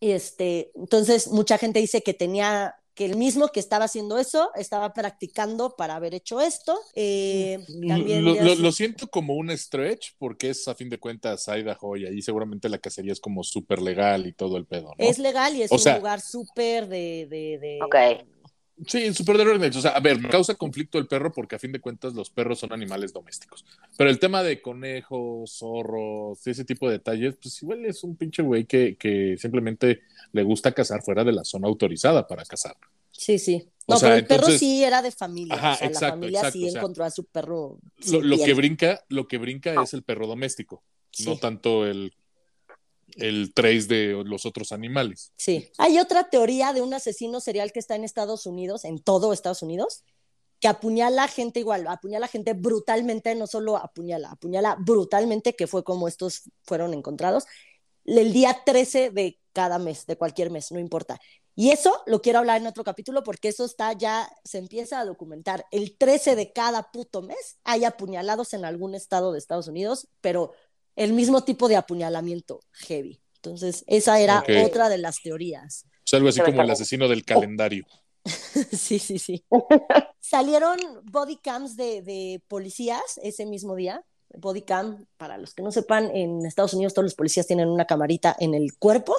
[0.00, 4.50] Y este, entonces mucha gente dice que tenía que el mismo que estaba haciendo eso
[4.54, 6.78] estaba practicando para haber hecho esto.
[6.94, 7.58] Eh,
[7.88, 8.22] también
[8.62, 12.68] lo, siento como un stretch porque es a fin de cuentas Idaho y ahí seguramente
[12.68, 14.94] la cacería es como súper legal y todo el pedo, ¿no?
[14.98, 17.96] es legal y es O un sea- lugar súper de, de, de- Ok.
[18.86, 19.76] Sí, de orden.
[19.76, 22.30] O sea, a ver, me causa conflicto el perro porque a fin de cuentas los
[22.30, 23.64] perros son animales domésticos.
[23.96, 28.42] Pero el tema de conejos, zorros, ese tipo de detalles, pues igual es un pinche
[28.42, 32.76] güey que, que simplemente le gusta cazar fuera de la zona autorizada para cazar.
[33.10, 33.68] Sí, sí.
[33.86, 35.54] O No, sea, pero el perro sí era de familia.
[35.54, 37.78] Ajá, o sea, exacto, la familia exacto, sí o sea, encontró a su perro.
[38.10, 40.82] Lo, que brinca, lo que brinca es el perro doméstico,
[41.24, 42.14] no tanto el,
[43.16, 45.32] el trace de los otros animales.
[45.36, 45.70] Sí.
[45.78, 49.62] Hay otra teoría de un asesino serial que está en Estados Unidos, en todo Estados
[49.62, 50.04] Unidos,
[50.60, 56.06] que apuñala gente igual, apuñala gente brutalmente, no solo apuñala, apuñala brutalmente, que fue como
[56.06, 57.46] estos fueron encontrados,
[58.04, 61.20] el día 13 de cada mes, de cualquier mes, no importa.
[61.54, 65.04] Y eso lo quiero hablar en otro capítulo porque eso está ya, se empieza a
[65.04, 65.66] documentar.
[65.70, 70.52] El 13 de cada puto mes hay apuñalados en algún estado de Estados Unidos, pero
[70.96, 73.20] el mismo tipo de apuñalamiento heavy.
[73.36, 75.86] Entonces, esa era otra de las teorías.
[75.86, 77.86] O sea, algo así como el asesino del calendario.
[78.24, 79.44] sí, sí, sí.
[80.20, 84.04] Salieron body cams de, de policías ese mismo día.
[84.34, 87.86] Body cam, para los que no sepan, en Estados Unidos todos los policías tienen una
[87.86, 89.16] camarita en el cuerpo.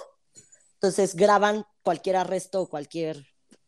[0.75, 3.27] Entonces graban cualquier arresto o cualquier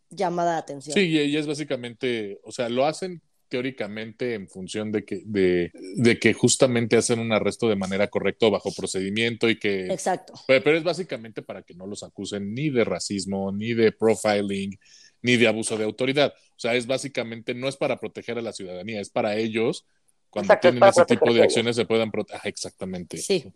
[0.09, 0.93] llamada de atención.
[0.93, 3.21] Sí, y y es básicamente, o sea, lo hacen
[3.55, 8.47] teóricamente en función de que, de, de que justamente hacen un arresto de manera correcta
[8.47, 10.33] o bajo procedimiento y que Exacto.
[10.45, 14.77] Pero, pero es básicamente para que no los acusen ni de racismo, ni de profiling,
[15.21, 16.33] ni de abuso de autoridad.
[16.49, 19.85] O sea, es básicamente, no es para proteger a la ciudadanía, es para ellos,
[20.29, 22.49] cuando Exacto, tienen ese tipo de acciones, se puedan proteger.
[22.49, 23.19] Exactamente.
[23.19, 23.53] Sí.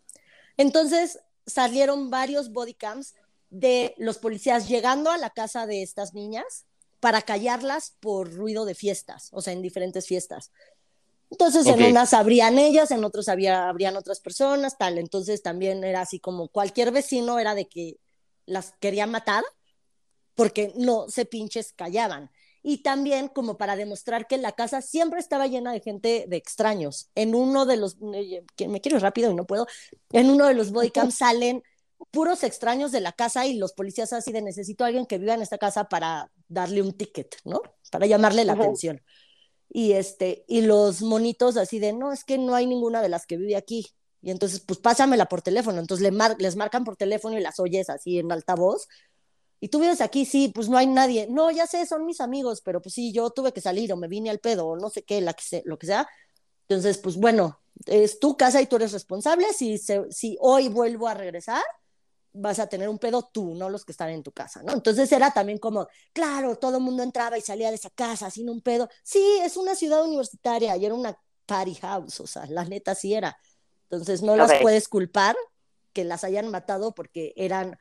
[0.56, 3.16] Entonces salieron varios body cams
[3.50, 6.68] de los policías llegando a la casa de estas niñas
[7.00, 10.52] para callarlas por ruido de fiestas, o sea, en diferentes fiestas.
[11.32, 11.78] Entonces, Ok.
[11.78, 14.98] en unas abrían ellas, en otros había, habrían otras personas, tal.
[14.98, 18.00] Entonces, también era así como cualquier vecino era de que
[18.46, 19.44] las quería matar
[20.36, 22.32] porque no se pinches callaban.
[22.64, 27.10] Y también como para demostrar que la casa siempre estaba llena de gente de extraños.
[27.16, 29.68] En uno de los, eh, que me quiero ir rápido y no puedo,
[30.12, 31.64] en uno de los bodycams salen
[32.12, 35.34] puros extraños de la casa y los policías así de necesito a alguien que viva
[35.34, 37.62] en esta casa para darle un ticket, ¿no?
[37.92, 39.02] Para llamarle la atención.
[39.70, 43.26] Y este, y los monitos así de, no, es que no hay ninguna de las
[43.26, 43.88] que vive aquí.
[44.22, 45.80] Y entonces, pues pásamela por teléfono.
[45.80, 48.88] Entonces le mar- les marcan por teléfono y las oyes así en altavoz.
[49.62, 51.28] Y tú vives aquí, sí, pues no hay nadie.
[51.30, 54.08] No, ya sé, son mis amigos, pero pues sí, yo tuve que salir o me
[54.08, 56.08] vine al pedo o no sé qué, la que se- lo que sea.
[56.68, 59.46] Entonces, pues bueno, es tu casa y tú eres responsable.
[59.54, 61.64] Si, se- si hoy vuelvo a regresar,
[62.40, 64.74] vas a tener un pedo tú, no los que están en tu casa, ¿no?
[64.74, 68.50] Entonces era también como, claro, todo el mundo entraba y salía de esa casa sin
[68.50, 68.90] un pedo.
[69.04, 73.14] Sí, es una ciudad universitaria y era una party house, o sea, la neta sí
[73.14, 73.38] era.
[73.90, 75.36] Entonces no las puedes culpar
[75.94, 77.78] que las hayan matado porque eran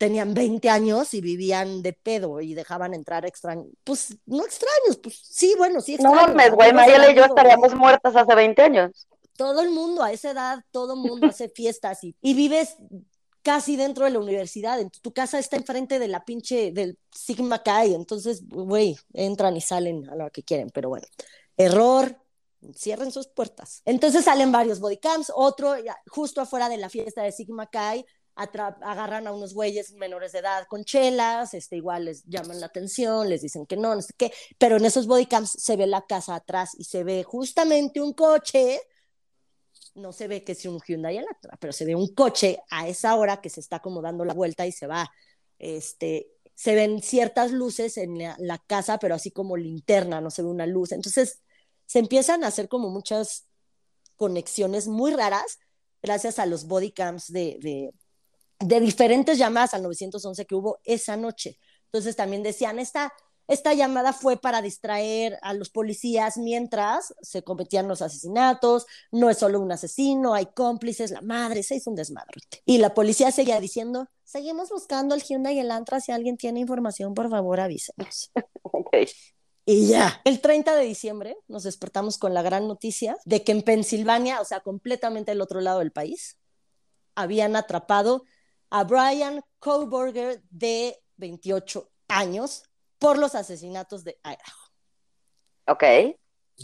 [0.00, 3.66] tenían 20 años y vivían de pedo y dejaban entrar extraños.
[3.84, 6.34] Pues no extraños, pues sí, bueno, sí No extraños.
[6.36, 9.06] mames, güey, Mayela y yo estaríamos muertas hace 20 años.
[9.36, 12.76] Todo el mundo, a esa edad, todo el mundo hace fiestas y, y vives
[13.42, 14.78] casi dentro de la universidad.
[15.02, 20.08] Tu casa está enfrente de la pinche del Sigma Chi, entonces, güey, entran y salen
[20.08, 21.06] a lo que quieren, pero bueno,
[21.56, 22.16] error.
[22.76, 23.80] Cierren sus puertas.
[23.86, 25.76] Entonces salen varios bodycams, otro
[26.08, 30.66] justo afuera de la fiesta de Sigma Chi, agarran a unos güeyes menores de edad
[30.68, 34.32] con chelas, este, igual les llaman la atención, les dicen que no, no sé qué,
[34.58, 38.80] pero en esos bodycams se ve la casa atrás y se ve justamente un coche,
[39.94, 41.20] no se ve que es un Hyundai
[41.58, 44.66] pero se ve un coche a esa hora que se está como dando la vuelta
[44.66, 45.10] y se va,
[45.58, 50.48] este, se ven ciertas luces en la, casa, pero así como linterna, no se ve
[50.48, 51.42] una luz, entonces
[51.86, 53.46] se empiezan a hacer como muchas
[54.16, 55.58] conexiones muy raras
[56.02, 57.90] gracias a los bodycams de, de,
[58.60, 61.58] de diferentes llamadas al 911 que hubo esa noche.
[61.86, 63.12] Entonces también decían, esta,
[63.50, 69.38] esta llamada fue para distraer a los policías mientras se cometían los asesinatos, no es
[69.38, 72.62] solo un asesino, hay cómplices, la madre, se hizo un desmadrote.
[72.64, 76.60] Y la policía seguía diciendo, seguimos buscando el Hyundai y el Antra, si alguien tiene
[76.60, 78.30] información, por favor avísenos.
[78.62, 78.96] Ok.
[79.66, 83.62] Y ya, el 30 de diciembre nos despertamos con la gran noticia de que en
[83.62, 86.38] Pensilvania, o sea, completamente al otro lado del país,
[87.16, 88.24] habían atrapado
[88.70, 92.69] a Brian Kohlberger de 28 años
[93.00, 94.70] por los asesinatos de Idaho.
[95.66, 95.84] Ok.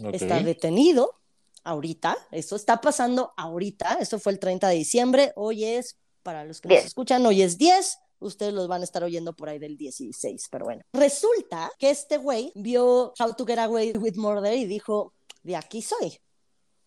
[0.04, 0.14] Ok.
[0.14, 1.18] Está detenido
[1.64, 6.60] ahorita, eso está pasando ahorita, eso fue el 30 de diciembre, hoy es, para los
[6.60, 9.76] que nos escuchan, hoy es 10, Ustedes los van a estar oyendo por ahí del
[9.76, 10.82] 16, pero bueno.
[10.92, 15.12] Resulta que este güey vio How to Get Away with Murder y dijo,
[15.42, 16.18] de aquí soy.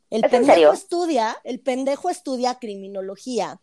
[0.09, 0.73] El ¿Es en pendejo serio?
[0.73, 3.61] estudia, el pendejo estudia criminología,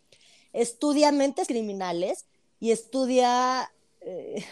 [0.52, 2.26] estudia mentes criminales
[2.60, 4.44] y estudia eh,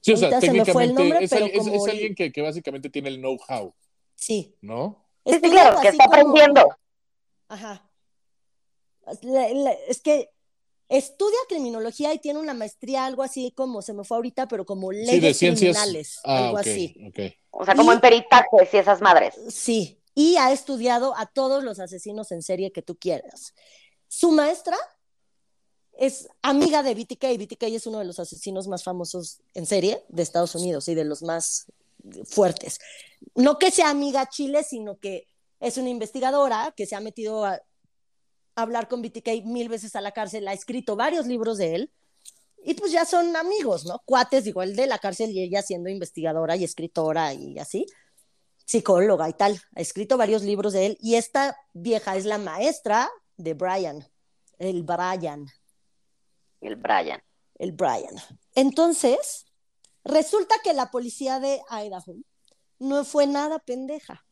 [0.00, 2.42] Sí, o sea, Ahorita se me fue el técnicamente nombre, es, pero alguien que, que
[2.42, 3.74] básicamente tiene el know-how,
[4.14, 4.56] sí.
[4.62, 5.06] ¿no?
[5.26, 6.68] Sí, sí, claro, que está como- aprendiendo.
[7.48, 7.90] Ajá.
[9.22, 10.30] La- la- es que
[10.88, 14.90] estudia criminología y tiene una maestría, algo así como, se me fue ahorita, pero como
[14.92, 15.76] leyes sí, de ciencias.
[15.76, 16.94] criminales, Ah, algo así.
[17.50, 19.34] O sea, como Y- en peritajes y esas madres.
[19.48, 23.54] Sí, y ha estudiado a todos los asesinos en serie que tú quieras.
[24.08, 24.76] Su maestra
[25.98, 27.38] es amiga de BTK.
[27.38, 31.04] BTK es uno de los asesinos más famosos en serie de Estados Unidos y de
[31.04, 31.66] los más
[32.24, 32.78] fuertes.
[33.34, 35.26] No que sea amiga Chile, sino que
[35.60, 37.60] es una investigadora que se ha metido a,
[38.56, 41.92] hablar con BTK mil veces a la cárcel, ha escrito varios libros de él.
[42.62, 44.02] Y pues ya son amigos, ¿no?
[44.04, 47.86] Cuates, digo, él de la cárcel y ella siendo investigadora y escritora y así
[48.70, 49.60] psicóloga y tal.
[49.74, 54.06] Ha escrito varios libros de él y esta vieja es la maestra de Brian,
[54.58, 55.46] el Brian,
[56.60, 57.22] El Brian.
[57.58, 58.14] el Brian.
[58.54, 59.46] Entonces,
[60.04, 62.14] resulta que la policía de Idaho
[62.78, 64.24] no fue nada pendeja.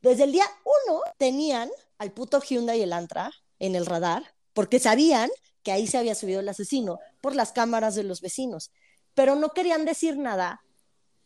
[0.00, 4.78] Desde el día uno tenían al puto Hyundai y el Antra en el radar porque
[4.78, 5.30] sabían
[5.62, 8.70] que ahí se había subido el asesino por las cámaras de los vecinos,
[9.14, 10.62] pero no querían decir nada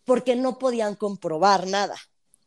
[0.05, 1.97] porque no podían comprobar nada.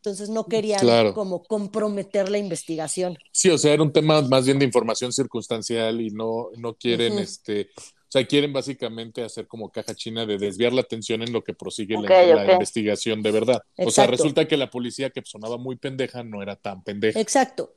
[0.02, 1.14] Entonces no querían Claro.
[1.14, 3.16] como comprometer la investigación.
[3.30, 7.20] Sí, o sea, era un tema más bien de información circunstancial y no, no quieren,
[7.20, 11.44] este, o sea, quieren básicamente hacer como caja china de desviar la atención en lo
[11.44, 13.62] que prosigue la, investigación de verdad.
[13.76, 17.20] O sea, resulta que la policía que sonaba muy pendeja no era tan pendeja.
[17.20, 17.72] Exacto.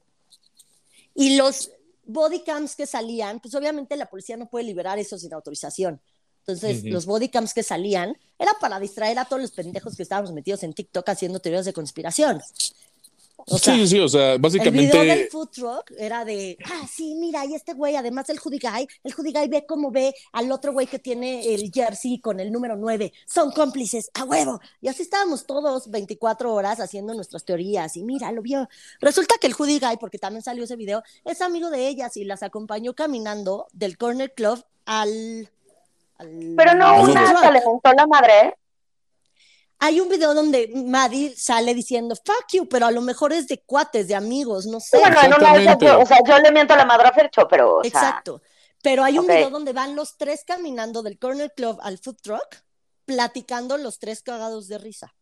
[1.13, 1.69] Y los
[2.05, 6.01] body cams que salían, pues obviamente la policía no puede liberar eso sin autorización.
[6.47, 6.89] Entonces, Ujú.
[6.89, 10.61] los body cams que salían era para distraer a todos los pendejos que estábamos metidos
[10.61, 12.41] en TikTok haciendo teorías de conspiración.
[13.47, 14.97] O sea, sí, sí, o sea, el básicamente.
[14.97, 18.59] video del food truck era de, ah, sí, mira, y este güey, además el Judy
[18.59, 22.39] Guy, el Judy Guy ve cómo ve al otro güey que tiene el jersey con
[22.39, 24.59] el número 9, son cómplices, a huevo.
[24.81, 28.67] Y así estábamos todos 24 horas haciendo nuestras teorías, y mira, lo vio.
[28.99, 32.23] Resulta que el Judy Guy, porque también salió ese video, es amigo de ellas y
[32.23, 35.49] las acompañó caminando del Corner Club al...
[36.17, 38.55] al- Pero no ¿A una hasta le montó la madre.
[39.79, 43.61] Hay un video donde Maddie sale diciendo fuck you, pero a lo mejor es de
[43.65, 44.97] cuates, de amigos, no sé.
[44.99, 45.85] Bueno, en una de esas, Exactamente.
[45.85, 48.41] yo, o sea, yo le miento la madre a Fercho, pero, o sea, Exacto.
[48.81, 52.63] Pero hay un video donde van los tres caminando del Corner Club al food truck,
[53.03, 55.13] platicando los tres cagados de risa.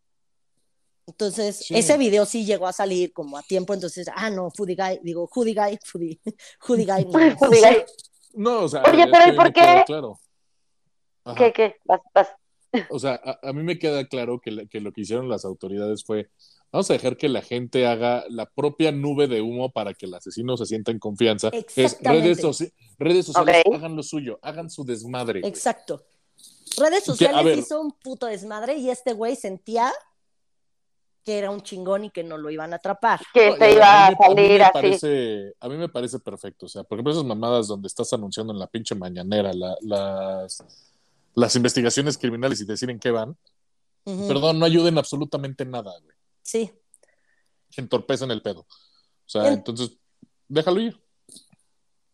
[1.06, 1.76] Entonces, Sí.
[1.76, 5.28] ese video sí llegó a salir como a tiempo, entonces, ah, no, Foodie Guy, digo,
[5.34, 6.20] Hoodie Guy, Foodie,
[6.66, 7.36] Hoodie Guy, no.
[7.36, 7.84] Judy Guy.
[8.36, 9.84] No, o sea, Oye, pero ¿y por me queda qué?
[9.84, 10.18] Claro.
[11.24, 11.36] Ajá.
[11.36, 11.76] ¿Qué, qué?
[11.84, 12.28] Vas, vas.
[12.90, 15.44] O sea, a, a mí me queda claro que, la- que lo que hicieron las
[15.44, 16.28] autoridades fue,
[16.72, 20.14] vamos a dejar que la gente haga la propia nube de humo para que el
[20.14, 21.48] asesino se sienta en confianza.
[21.52, 22.24] Es Exactamente.
[22.28, 25.40] redes, soci- redes sociales, hagan lo suyo, hagan su desmadre.
[25.40, 25.50] güey.
[25.50, 26.02] Exacto.
[26.76, 27.58] Redes Que, sociales ver.
[27.58, 29.92] hizo un puto desmadre y este güey sentía
[31.24, 33.20] que era un chingón y que no lo iban a atrapar.
[33.32, 34.72] Que No, se iba a mí salir me así.
[34.72, 36.66] parece, a mí me parece perfecto.
[36.66, 40.62] O sea, por ejemplo, esas mamadas donde estás anunciando en la pinche mañanera la- las,
[41.34, 43.36] las investigaciones criminales y decir en qué van,
[44.04, 44.28] Ujú.
[44.28, 46.16] perdón, no ayuden absolutamente nada, güey.
[46.42, 46.72] Sí.
[47.76, 48.60] Entorpecen el pedo.
[48.60, 48.66] O
[49.26, 49.96] sea, En- entonces,
[50.48, 51.00] déjalo ir.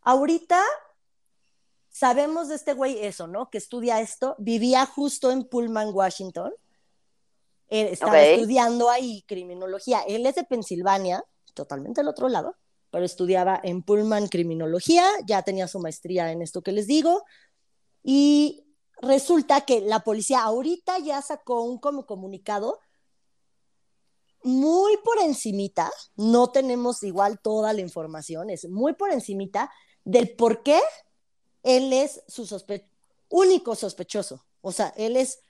[0.02, 0.62] Ahorita
[1.90, 3.50] sabemos de este güey eso, ¿no?
[3.50, 4.34] Que estudia esto.
[4.38, 6.52] Vivía justo en Pullman, Washington.
[7.68, 10.00] Él estaba estudiando ahí criminología.
[10.08, 11.22] Él es de Pensilvania,
[11.54, 12.56] totalmente al otro lado,
[12.90, 15.04] pero estudiaba en Pullman criminología.
[15.26, 17.22] Ya tenía su maestría en esto que les digo.
[18.02, 18.64] Y
[19.00, 22.80] resulta que la policía ahorita ya sacó un como comunicado
[24.42, 29.70] muy por encimita, no tenemos igual toda la información, es muy por encimita
[30.04, 30.80] del por qué
[31.62, 32.88] él es su sospe-
[33.28, 34.46] único sospechoso.
[34.62, 35.40] O sea, él es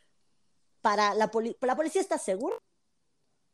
[0.80, 2.56] para la, poli- la policía está segura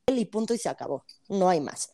[0.06, 1.92] él y punto y se acabó, no hay más.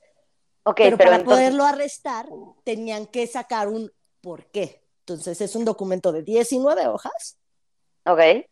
[0.65, 2.29] Ok, pero, pero, para entonces, poderlo arrestar
[2.63, 3.91] tenían que sacar un
[4.21, 4.87] por qué.
[5.01, 7.39] Entonces es un documento de 19 hojas
[8.05, 8.47] ok,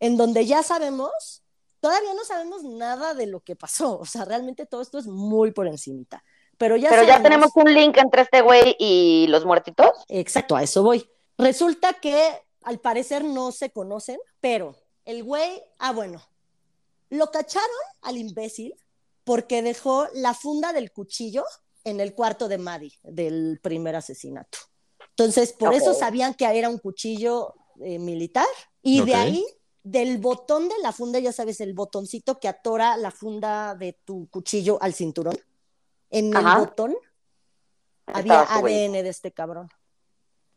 [0.00, 1.42] en donde ya sabemos,
[1.80, 5.52] todavía no sabemos nada de lo que pasó, o sea, realmente todo esto es muy
[5.52, 6.22] por encimita,
[6.58, 9.90] pero ya pero ya tenemos un link entre este güey y los muertitos.
[10.08, 11.08] Exacto, a eso voy.
[11.38, 16.22] Resulta que al parecer no se conocen, pero el güey, ah, bueno,
[17.10, 17.68] lo cacharon
[18.02, 18.74] al imbécil
[19.24, 21.44] porque dejó la funda del cuchillo
[21.84, 24.58] en el cuarto de Maddie del primer asesinato.
[25.10, 28.46] Entonces, por eso sabían que era un cuchillo eh, militar
[28.82, 29.46] y de ahí,
[29.82, 34.28] del botón de la funda, ya sabes, el botoncito que atora la funda de tu
[34.28, 35.38] cuchillo al cinturón,
[36.10, 36.96] en el botón
[38.06, 38.42] había.
[38.42, 39.68] ADN de este cabrón.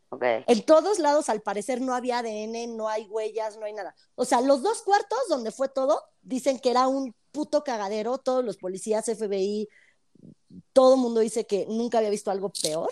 [0.09, 0.23] Ok.
[0.47, 3.95] En todos lados, al parecer, no había ADN, no hay huellas, no hay nada.
[4.15, 8.43] O sea, los dos cuartos donde fue todo, dicen que era un puto cagadero, todos
[8.43, 9.69] los policías, FBI,
[10.73, 12.91] todo el mundo dice que nunca había visto algo peor.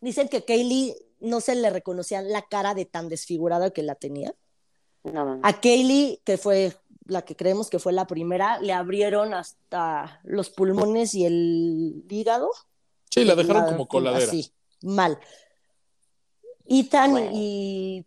[0.00, 4.34] Dicen que Kaylee no se le reconocía la cara de tan desfigurada que la tenía.
[5.04, 5.40] No.
[5.42, 10.50] A Kaylee, que fue la que creemos que fue la primera, le abrieron hasta los
[10.50, 12.50] pulmones y el hígado.
[13.10, 14.24] Sí, la dejaron La- como coladera.
[14.26, 14.52] Así,
[14.82, 15.18] mal.
[16.66, 17.30] Ethan Bueno.
[17.32, 18.06] y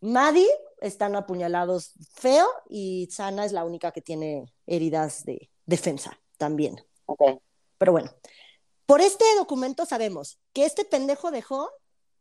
[0.00, 0.48] Maddie
[0.80, 6.82] están apuñalados feo y Sana es la única que tiene heridas de defensa también.
[7.06, 7.22] Ok.
[7.78, 8.10] Pero bueno,
[8.86, 11.70] por este documento sabemos que este pendejo dejó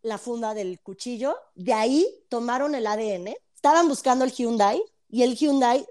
[0.04, 5.36] la funda del cuchillo, de ahí tomaron el ADN, estaban buscando el Hyundai y el
[5.36, 5.86] Hyundai,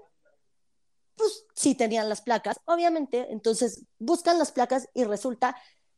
[1.15, 5.55] pues sí tenían las placas, obviamente, entonces buscan las placas y resulta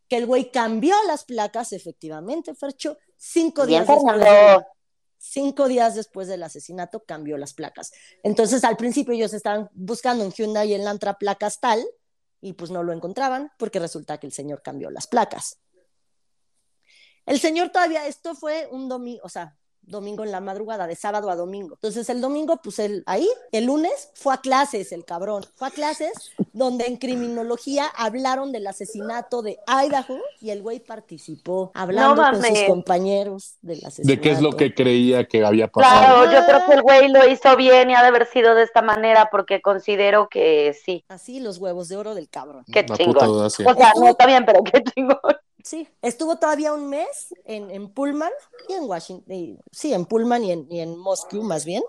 [0.07, 4.19] que el güey cambió las placas, efectivamente, Fercho, cinco días después.
[4.59, 4.65] De-
[5.17, 7.91] Cinco días después del asesinato cambió las placas.
[8.21, 11.83] Entonces, al principio ellos estaban buscando un Hyundai y el Lantra placas tal,
[12.41, 15.57] y pues no lo encontraban porque resulta que el señor cambió las placas.
[17.25, 19.55] El señor todavía, esto fue un domingo, o sea,
[19.87, 21.75] domingo en la madrugada, de sábado a domingo.
[21.75, 25.45] Entonces el domingo, pues él ahí, el lunes, fue a clases, el cabrón.
[25.55, 31.71] Fue a clases donde en criminología hablaron del asesinato de Idaho y el güey participó
[31.73, 34.07] hablando con sus compañeros del asesinato.
[34.07, 36.25] De qué es lo que creía que había pasado.
[36.25, 38.63] Claro, yo creo que el güey lo hizo bien y ha de haber sido de
[38.63, 41.03] esta manera porque considero que sí.
[41.07, 42.65] Así los huevos de oro del cabrón.
[42.71, 43.29] Qué La chingón.
[43.29, 45.19] O sea, no está bien, pero qué chingón.
[45.65, 48.31] Sí, estuvo todavía un mes en, en Pullman
[48.69, 51.81] y en Washington, y- sí, en Pullman y en, y en Moscú más bien.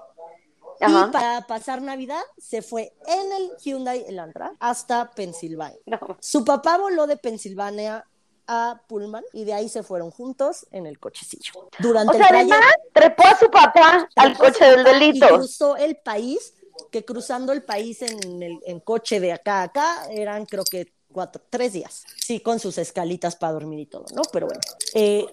[0.81, 1.07] Ajá.
[1.09, 5.79] Y para pasar Navidad se fue en el Hyundai Elantra hasta Pensilvania.
[5.85, 5.99] No.
[6.20, 8.07] Su papá voló de Pensilvania
[8.47, 11.53] a Pullman y de ahí se fueron juntos en el cochecillo.
[11.79, 15.27] Durante O sea, el trayecto- además, trepó a su papá al coche del delito.
[15.27, 16.55] Y cruzó el país,
[16.91, 20.96] que cruzando el país en, el, en coche de acá a acá eran creo que
[21.17, 22.05] cuatro, tres días.
[22.21, 24.21] Sí, con sus escalitas para dormir y todo, ¿no?
[24.35, 24.61] Pero bueno.
[24.93, 25.25] Eh,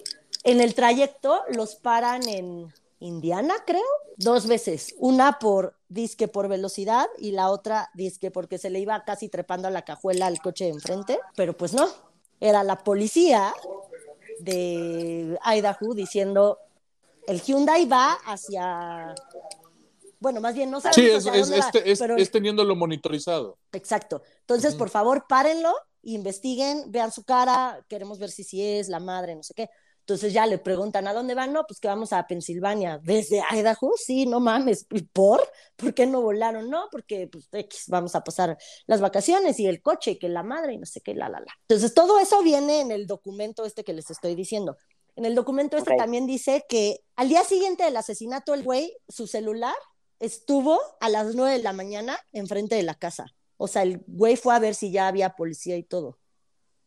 [0.42, 3.82] en el trayecto los paran en Indiana, creo,
[4.16, 4.94] dos veces.
[4.98, 9.68] Una por disque por velocidad y la otra disque porque se le iba casi trepando
[9.68, 11.86] a la cajuela al coche de enfrente, pero pues no.
[12.40, 13.52] Era la policía
[14.40, 16.60] de Idaho diciendo
[17.26, 19.14] el Hyundai va hacia
[20.24, 22.74] bueno, más bien no sabemos Sí, es, hacia es, dónde va, es- pero es teniéndolo
[22.74, 23.58] monitorizado.
[23.72, 24.22] exacto.
[24.40, 25.72] Entonces, por favor, párenlo,
[26.02, 29.68] investiguen, vean su cara, queremos ver si sí es la madre, no sé qué.
[30.00, 31.52] Entonces ya le preguntan, ¿a dónde van?
[31.54, 33.00] No, pues que vamos a Pensilvania.
[33.02, 33.92] ¿Desde Idaho?
[33.96, 34.86] Sí, no mames.
[34.90, 35.40] ¿Y por?
[35.76, 36.68] ¿Por qué no volaron?
[36.68, 40.42] No, porque pues X, vamos a pasar las vacaciones y el coche y que la
[40.42, 41.52] madre y no sé qué, la, la, la.
[41.68, 44.76] Entonces todo eso viene en el documento este que les estoy diciendo.
[45.16, 49.26] En el documento este también dice que al día siguiente del asesinato, el güey, su
[49.26, 49.76] celular
[50.20, 53.26] estuvo a las 9 de la mañana enfrente de la casa.
[53.56, 56.18] O sea, el güey fue a ver si ya había policía y todo,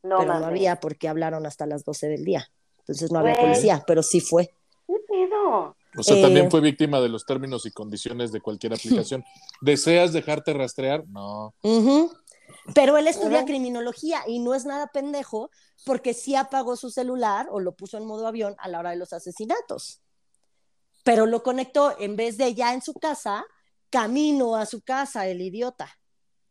[0.04, 2.50] No, pero no había porque hablaron hasta las 12 del día.
[2.80, 3.46] Entonces no había Güey.
[3.48, 4.48] policía, pero sí fue.
[4.88, 5.76] ¿Qué pedo?
[5.98, 8.74] O sea, Eh, también fue víctima de los términos y condiciones de cualquier
[9.08, 9.24] aplicación.
[9.62, 11.06] ¿Deseas dejarte rastrear?
[11.08, 11.54] No.
[12.74, 15.50] Pero él estudia criminología y no es nada pendejo
[15.86, 18.98] porque sí apagó su celular o lo puso en modo avión a la hora de
[18.98, 20.02] los asesinatos.
[21.08, 23.46] Pero lo conectó en vez de ya en su casa,
[23.90, 25.86] camino a su casa, el idiota.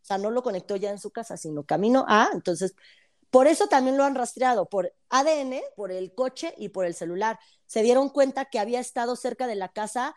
[0.02, 2.30] O sea, no lo conectó ya en su casa, sino camino a.
[2.32, 2.74] Entonces,
[3.30, 7.38] por eso también lo han rastreado, por ADN, por el coche y por el celular.
[7.66, 10.14] Se dieron cuenta que había estado cerca de la casa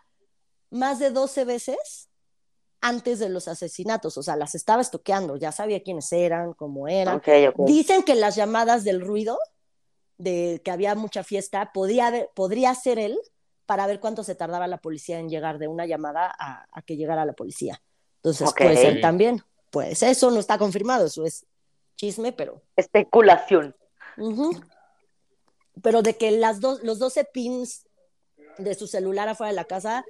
[0.70, 2.10] más de 12 veces
[2.82, 7.18] antes de los asesinatos, o sea, las estaba estoqueando, ya sabía quiénes eran, cómo eran.
[7.66, 9.38] Dicen que las llamadas del ruido,
[10.18, 13.20] de que había mucha fiesta, haber- podría ser él
[13.70, 16.98] para ver cuánto se tardaba la policía en llegar de una llamada a, a que
[16.98, 17.80] llegara la policía.
[18.16, 19.44] Entonces puede ser también.
[19.70, 21.46] Pues eso no está confirmado, eso es
[21.96, 23.76] chisme, pero Especulación.
[25.84, 27.86] Pero de que las dos, los 12 pins
[28.58, 30.04] de su celular afuera de la casa,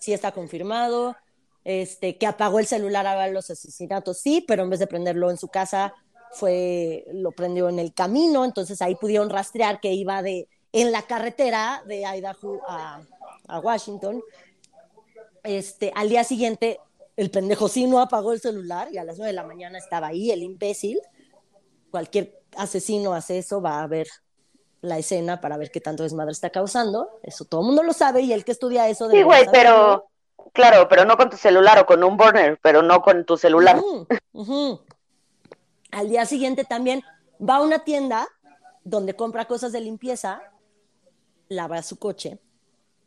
[0.00, 1.14] sí está confirmado.
[1.62, 5.30] Este, que apagó el celular a ver los asesinatos, sí, pero en vez de prenderlo
[5.30, 5.94] en su casa,
[6.32, 11.02] fue, lo prendió en el camino, entonces ahí pudieron rastrear que iba de, en la
[11.02, 13.00] carretera de Idaho a,
[13.48, 14.22] a Washington.
[15.42, 16.80] Este, al día siguiente,
[17.16, 20.08] el pendejo sí no apagó el celular y a las 9 de la mañana estaba
[20.08, 21.00] ahí, el imbécil
[21.96, 24.06] cualquier asesino hace eso, va a ver
[24.82, 27.08] la escena para ver qué tanto desmadre está causando.
[27.22, 29.10] Eso todo el mundo lo sabe y el que estudia eso.
[29.10, 30.06] Sí, güey, pero
[30.52, 33.80] claro, pero no con tu celular o con un burner, pero no con tu celular.
[35.90, 37.02] Al día siguiente también
[37.40, 38.28] va a una tienda
[38.84, 40.42] donde compra cosas de limpieza,
[41.48, 42.38] lava su coche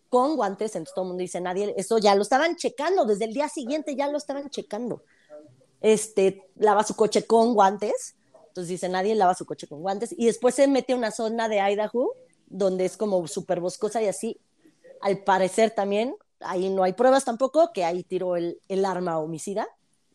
[0.10, 3.34] con guantes, entonces todo el mundo dice, nadie, eso ya lo estaban checando, desde el
[3.34, 5.04] día siguiente ya lo estaban checando.
[5.82, 8.16] Este, lava su coche con guantes,
[8.48, 11.48] entonces dice, nadie lava su coche con guantes, y después se mete a una zona
[11.48, 12.16] de Idaho,
[12.48, 14.42] donde es como súper boscosa y así,
[15.02, 19.68] al parecer también, ahí no hay pruebas tampoco, que ahí tiró el, arma homicida,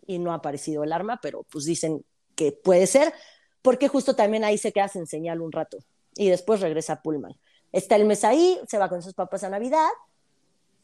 [0.07, 2.05] y no ha aparecido el arma, pero pues dicen
[2.35, 3.14] que puede ser,
[3.62, 5.79] porque justo también ahí se queda sin señal un rato,
[6.16, 7.37] y después regresa Pullman.
[7.75, 9.89] Está el mes ahí, se va con sus papás a Navidad,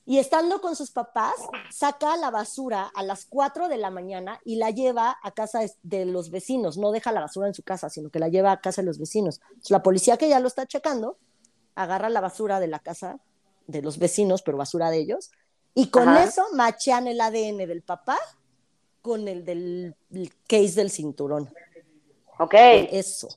[0.07, 1.34] y estando con sus papás,
[1.70, 6.05] saca la basura a las 4 de la mañana y la lleva a casa de-
[6.05, 6.78] los vecinos.
[6.78, 8.99] No deja la basura en su casa, sino que la lleva a casa de los
[8.99, 9.41] vecinos.
[9.51, 11.16] Entonces, la policía que ya lo está checando,
[11.76, 13.20] agarra la basura de la casa
[13.68, 15.30] de los vecinos, pero basura de ellos,
[15.74, 16.24] y con Ajá.
[16.24, 18.18] eso machean el ADN del papá
[19.03, 21.49] con el del el case del cinturón.
[22.41, 22.55] Ok.
[22.91, 23.28] Eso.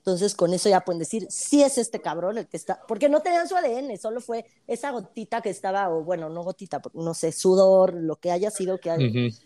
[0.00, 3.20] Entonces, con eso ya pueden decir, sí es este cabrón el que está, porque no
[3.20, 7.32] tenían su ADN, solo fue esa gotita que estaba, o bueno, no gotita, no sé,
[7.32, 9.36] sudor, lo que haya sido que haya- Ujú.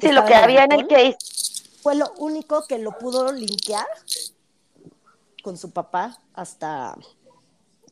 [0.00, 1.16] Sí, lo que en había en el case.
[1.82, 3.86] Fue lo único que lo pudo linkear
[5.42, 6.96] con su papá hasta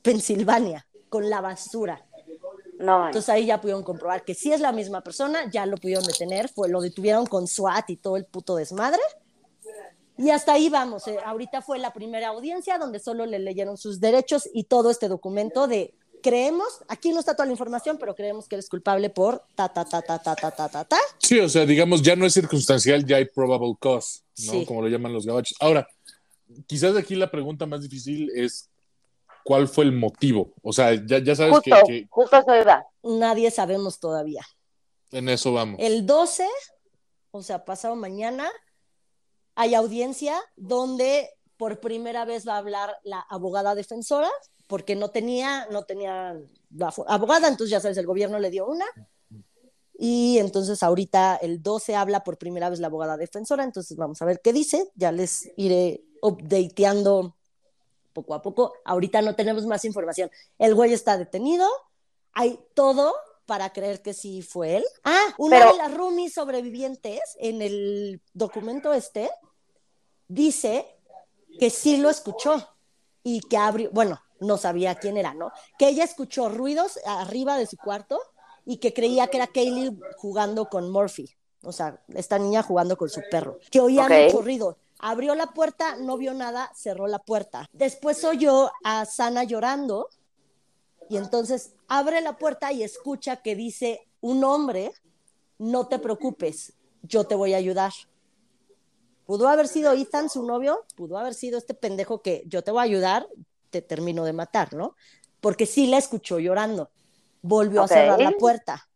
[0.03, 2.05] Pensilvania, con la basura.
[2.79, 3.07] No.
[3.07, 6.49] Entonces ahí ya pudieron comprobar que sí es la misma persona, ya lo pudieron detener,
[6.49, 9.03] fue, lo detuvieron con SWAT y todo el puto desmadre.
[10.21, 11.09] Y hasta ahí vamos.
[11.09, 15.09] eh, ahorita fue la primera audiencia donde solo le leyeron sus derechos y todo este
[15.09, 19.43] documento de creemos, aquí no está toda la información, pero creemos que eres culpable por
[19.55, 20.99] ta, ta, ta, ta, ta, ta, ta, ta, ta.
[21.17, 24.53] Sí, o sea, digamos, ya no es circunstancial, ya hay probable cause, ¿no?
[24.53, 24.67] Sí.
[24.67, 25.57] Como lo llaman los gabachos.
[25.59, 25.89] Ahora,
[26.67, 28.69] quizás aquí la pregunta más difícil es
[29.45, 30.53] ¿cuál fue el motivo?
[30.63, 32.87] O sea, ya, ya sabes Justo, que, que justo eso iba.
[33.03, 34.47] Nadie sabemos todavía.
[35.13, 35.77] en eso vamos.
[35.81, 36.47] El 12,
[37.31, 38.51] o sea, pasado mañana,
[39.55, 44.31] hay audiencia donde por primera vez va a hablar la abogada defensora,
[44.67, 46.41] porque no tenía, no tenía
[46.75, 48.87] la abogada, entonces ya sabes, el gobierno le dio una.
[49.99, 54.25] Y entonces ahorita el 12 habla por primera vez la abogada defensora, entonces vamos a
[54.25, 57.37] ver qué dice, ya les iré updateando
[58.15, 58.73] poco a poco.
[58.85, 60.31] Ahorita no tenemos más información.
[60.59, 61.69] El güey está detenido,
[62.33, 63.15] hay todo
[63.51, 64.85] para creer que sí fue él.
[65.03, 69.29] Ah, una Pero- de las roomies sobrevivientes en el documento este
[70.29, 70.87] dice
[71.59, 72.65] que sí lo escuchó
[73.25, 75.51] y que abrió, bueno, no sabía quién era, ¿no?
[75.81, 78.21] Que ella escuchó ruidos arriba de su cuarto
[78.65, 81.29] y que creía que era Kaylee jugando con Murphy,
[81.65, 84.13] o sea, esta niña jugando con su perro, que oía Ok.
[84.27, 84.77] mucho ruido.
[85.01, 87.67] Abrió la puerta, no vio nada, cerró la puerta.
[87.73, 90.09] Después oyó a Sana llorando
[91.11, 94.93] y entonces abre la puerta y escucha que dice un hombre,
[95.59, 97.93] no te preocupes, yo te voy a ayudar.
[99.27, 102.79] Pudo haber sido Ethan, su novio, pudo haber sido este pendejo que yo te voy
[102.79, 103.29] a ayudar,
[103.71, 104.95] te termino de matar, ¿no?
[105.41, 106.91] Porque sí la escuchó llorando.
[107.43, 108.89] Volvió a cerrar la puerta.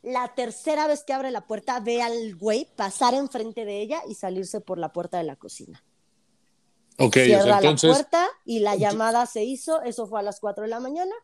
[0.00, 4.14] La tercera vez que abre la puerta, ve al güey pasar enfrente de ella y
[4.14, 5.84] salirse por la puerta de la cocina.
[6.98, 10.22] Ok, o Cierra sea, entonces, la puerta y la llamada se hizo, eso fue a
[10.22, 11.14] las 4 de la mañana.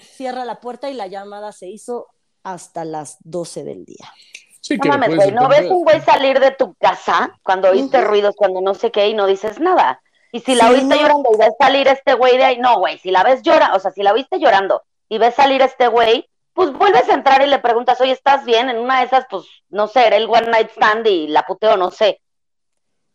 [0.00, 2.08] Cierra la puerta y la llamada se hizo
[2.42, 4.12] hasta las 12 del día.
[4.60, 7.68] sí No que mames, puedes güey, ¿no ves un güey salir de tu casa cuando
[7.70, 10.00] oíste ruidos, cuando no sé qué y no dices nada?
[10.32, 10.96] Y si la Sí, oíste no.
[10.96, 13.78] llorando y ves salir este güey de ahí, no, güey, si la ves llora, o
[13.78, 17.46] sea, si la oíste llorando y ves salir este güey, pues vuelves a entrar y
[17.46, 18.68] le preguntas, oye, ¿estás bien?
[18.68, 21.76] En una de esas, pues, no sé, era el one night stand y la puteo,
[21.76, 22.20] no sé.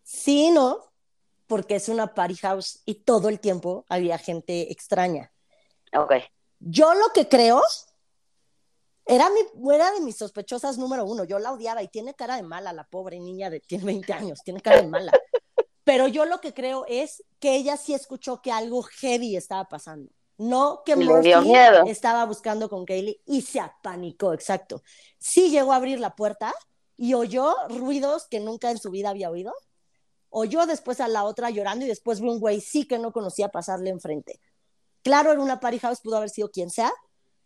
[0.03, 0.79] Sí, no,
[1.47, 5.31] porque es una party house y todo el tiempo había gente extraña.
[5.93, 6.13] Ok.
[6.59, 7.61] Yo lo que creo
[9.05, 11.23] era, mi, era de mis sospechosas número uno.
[11.23, 14.39] Yo la odiaba y tiene cara de mala, la pobre niña de tiene 20 años,
[14.43, 15.11] tiene cara de mala.
[15.83, 20.11] Pero yo lo que creo es que ella sí escuchó que algo heavy estaba pasando.
[20.37, 21.83] No que Murphy miedo.
[21.87, 24.83] estaba buscando con Kaylee y se apanicó, exacto.
[25.17, 26.53] Sí llegó a abrir la puerta
[26.95, 29.53] y oyó ruidos que nunca en su vida había oído.
[30.29, 33.49] Oyó después a la otra llorando y después vio un güey sí que no conocía
[33.49, 34.39] pasarle enfrente.
[35.09, 36.93] Claro, en una party house pudo haber sido quien sea.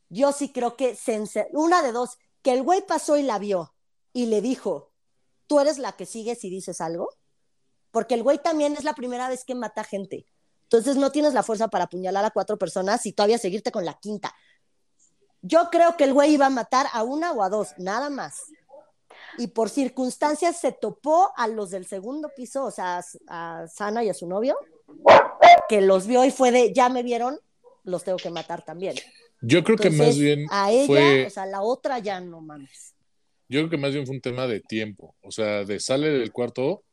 [0.10, 3.74] Yo sí creo que se una de dos, que el güey pasó y la vio
[4.12, 4.92] y le dijo,
[5.48, 7.08] tú eres la que sigues y dices algo,
[7.90, 10.26] porque el güey también es la primera vez que mata gente.
[10.64, 13.94] Entonces no tienes la fuerza para apuñalar a cuatro personas y todavía seguirte con la
[13.94, 14.36] quinta.
[15.42, 18.42] Yo creo que el güey iba a matar a una o a dos, nada más.
[19.38, 24.10] Y por circunstancias se topó a los del segundo piso, o sea, a Sana y
[24.10, 24.58] a su novio,
[25.70, 27.40] que los vio y fue de, ya me vieron,
[27.84, 28.96] los tengo que matar también.
[29.42, 32.96] Yo creo que más bien a ella, fue, o sea, la otra ya no mames.
[33.50, 35.16] yo creo que más bien fue un tema de tiempo.
[35.22, 36.84] O sea, de sale del cuarto,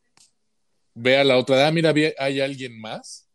[0.93, 3.27] ve a la otra, ah, mira, había- hay alguien más.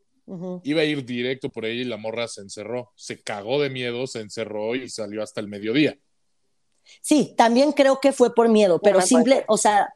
[0.65, 2.93] Iba a ir directo por ella y la morra se encerró.
[2.97, 5.97] Se cagó de miedo, se encerró y salió hasta el mediodía.
[7.01, 9.45] Sí, también creo que fue por miedo, pero simple, ser.
[9.49, 9.95] o sea,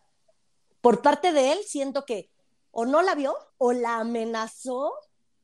[0.80, 2.30] por parte de él siento que
[2.70, 4.92] o no la vio o la amenazó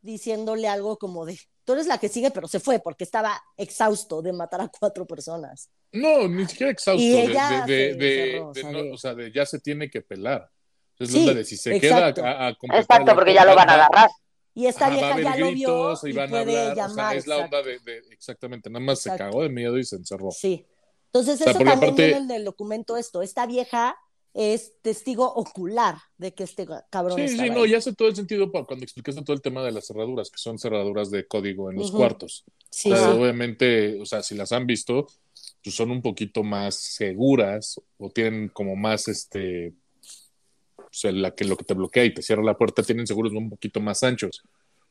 [0.02, 4.22] diciéndole algo como de, tú eres la que sigue, pero se fue porque estaba exhausto
[4.22, 5.68] de matar a cuatro personas.
[5.92, 7.02] No, ni siquiera exhausto.
[7.02, 9.32] Y ella de, de, se de- encerró, o de sea, no- de- o sea, de
[9.32, 10.50] ya se tiene que pelar.
[10.98, 12.22] Es Sí, la onda de si se exacto.
[12.22, 14.08] queda a, a completar Exacto, porque ya lo van a agarrar.
[14.54, 16.72] Y esta ajá, va a vieja ya lo vio y van a puede hablar.
[16.72, 17.16] O sea, llamar.
[17.16, 20.30] es la onda de, de- exactamente, nada más se cagó de miedo y se encerró.
[20.30, 20.64] Sí.
[21.06, 23.20] Entonces, sea, eso también aparte- viene en el documento esto.
[23.22, 23.96] Esta vieja
[24.36, 27.70] es testigo ocular de que este cabrón Sí, estaba sí, no, ahí.
[27.70, 30.38] y hace todo el sentido pa- cuando explicaste todo el tema de las cerraduras, que
[30.38, 32.44] son cerraduras de código en los cuartos.
[32.70, 33.18] Sí, O sea, sí.
[33.20, 35.06] obviamente, o sea, si las han visto,
[35.64, 39.72] pues son un poquito más seguras o tienen como más este.
[40.78, 43.32] O sea, la que lo que te bloquea y te cierra la puerta tienen seguros
[43.32, 44.42] un poquito más anchos.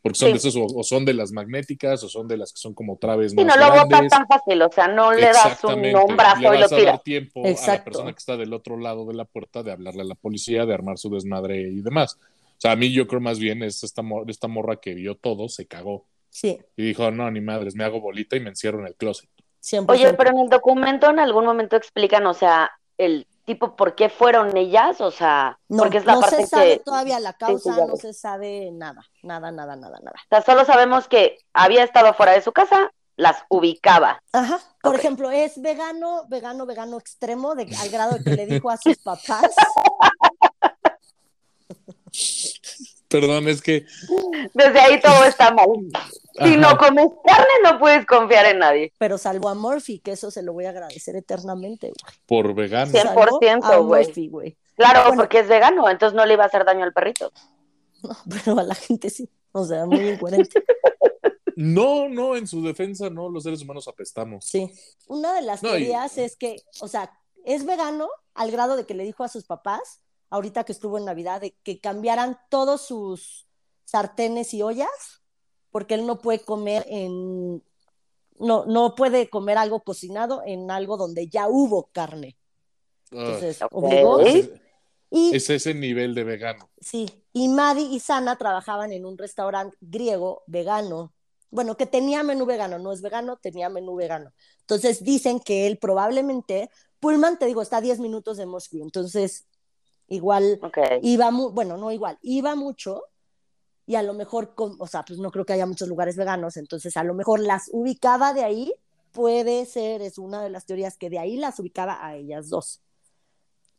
[0.06, 0.32] Porque son Sí.
[0.34, 2.95] de esos, o, o son de las magnéticas, o son de las que son como
[2.97, 6.41] traves más no lo botas tan fácil, o sea, no le das un, un brazo
[6.41, 7.03] Le y lo vas a dar tiras.
[7.03, 10.06] tiempo a la persona que está del otro lado de la puerta de hablarle a
[10.06, 12.20] la policía, de armar su desmadre y demás.
[12.22, 15.16] O sea, a mí yo creo más bien es esta, mor- esta morra que vio
[15.16, 18.80] todo, se cagó Sí, y dijo, no, ni madres, me hago bolita y me encierro
[18.82, 19.28] en el closet.
[19.62, 19.86] 100%.
[19.91, 24.10] Oye, pero en el documento en algún momento explican, o sea, el tipo por qué
[24.10, 27.32] fueron ellas, o sea, no, porque es la no parte se sabe que, todavía la
[27.32, 30.16] sí, causa, no se sabe nada, nada, nada, nada, nada.
[30.26, 34.22] o sea, solo sabemos que había estado fuera de su casa, las ubicaba.
[34.34, 34.60] Ajá.
[34.82, 38.78] Por ejemplo, es vegano, vegano, vegano extremo, de, al grado de que le dijo a
[38.78, 39.54] sus papás.
[43.08, 43.86] Perdón, es que
[44.54, 45.68] Desde ahí todo está mal.
[46.44, 48.92] Si no comes carne, no puedes confiar en nadie.
[48.98, 51.88] pero salvó a Murphy, que eso se lo voy a agradecer eternamente.
[51.88, 52.16] güey.
[52.26, 52.92] por vegano.
[52.92, 54.06] Cien- Salvó 100%, a güey.
[54.06, 54.58] Murphy, güey.
[54.76, 55.22] Claro, Bueno.
[55.24, 57.32] porque es vegano, entonces no le iba a hacer daño al perrito.
[58.04, 59.30] No, pero a la gente sí.
[59.54, 60.64] O sea, muy incoherente.
[61.58, 64.44] No, no, en su defensa, no, los seres humanos apestamos.
[64.44, 64.70] Sí.
[65.08, 68.86] Una de las No, y- teorías es que, o sea, es vegano al grado de
[68.86, 72.82] que le dijo a sus papás, ahorita que estuvo en Navidad, de que cambiaran todos
[72.82, 73.48] sus
[73.86, 75.22] sartenes y ollas,
[75.76, 77.62] porque él no puede comer en.
[78.40, 82.38] No, no puede comer algo cocinado en algo donde ya hubo carne.
[83.12, 84.22] Ah, Entonces, obligó.
[84.22, 84.50] es,
[85.12, 86.70] Y es ese nivel de vegano.
[86.80, 91.14] Sí, y Maddie y Sana trabajaban en un restaurante griego vegano.
[91.52, 94.32] Bueno, que tenía menú vegano, no es vegano, tenía menú vegano.
[94.62, 96.70] Entonces dicen que él probablemente,
[97.02, 99.46] Pullman, te digo, está a 10 minutos de Moscú, entonces
[100.08, 100.78] igual Ok.
[101.02, 103.04] iba, mu- bueno, no igual, iba mucho
[103.88, 106.58] y a lo mejor, con- o sea, pues no creo que haya muchos lugares veganos,
[106.58, 108.74] entonces a lo mejor las ubicaba de ahí,
[109.12, 112.82] puede ser, es una de las teorías que de ahí las ubicaba a ellas dos.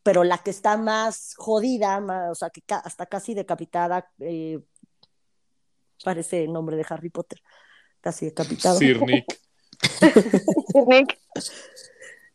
[0.03, 4.61] Pero la que está más jodida, más, o sea, que ca- hasta casi decapitada, eh,
[6.05, 7.43] parece nombre de Harry Potter,
[8.01, 8.79] casi decapitada.
[8.79, 9.41] Sir Nick.
[10.87, 11.19] Nick,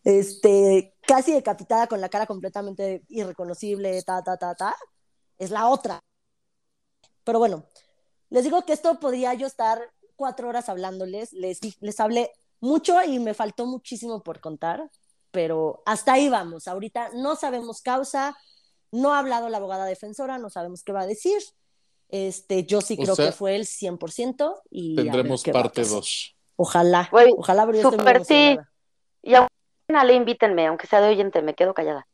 [0.03, 4.75] este, casi decapitada con la cara completamente irreconocible, ta, ta, ta, ta,
[5.37, 5.99] es la otra.
[7.23, 7.65] Pero bueno,
[8.29, 13.19] les digo que esto podría yo estar cuatro horas hablándoles, les, les hablé mucho y
[13.19, 14.89] me faltó muchísimo por contar,
[15.31, 16.67] pero hasta ahí vamos.
[16.67, 18.37] Ahorita no sabemos causa,
[18.91, 21.41] no ha hablado la abogada defensora, no sabemos qué va a decir.
[22.09, 25.95] Este, yo sí O creo sea, que fue el 100% y Tendremos parte pasar.
[25.95, 26.35] 2.
[26.57, 28.57] Ojalá, ojalá, pero yo súper sí.
[29.23, 29.47] y a
[29.87, 32.07] le invítenme, aunque sea de oyente, me quedo callada.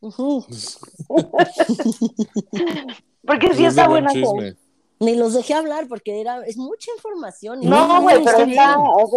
[0.00, 0.44] Ujú.
[3.24, 4.12] Porque sí Es de está buen buena.
[4.12, 4.56] chisme.
[5.00, 7.60] Ni los dejé hablar porque era, es mucha información.
[7.60, 8.60] No, No, güey, está pero bien.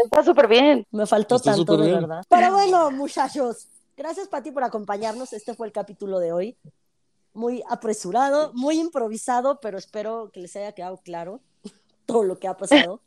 [0.05, 0.85] está, súper bien.
[0.91, 1.99] Me faltó Está tanto, de bien.
[2.01, 2.23] verdad.
[2.27, 5.31] Pero bueno, muchachos, gracias Pati por acompañarnos.
[5.33, 6.57] Este fue el capítulo de hoy.
[7.33, 11.41] Muy apresurado, muy improvisado, pero espero que les haya quedado claro
[12.07, 13.01] todo lo que ha pasado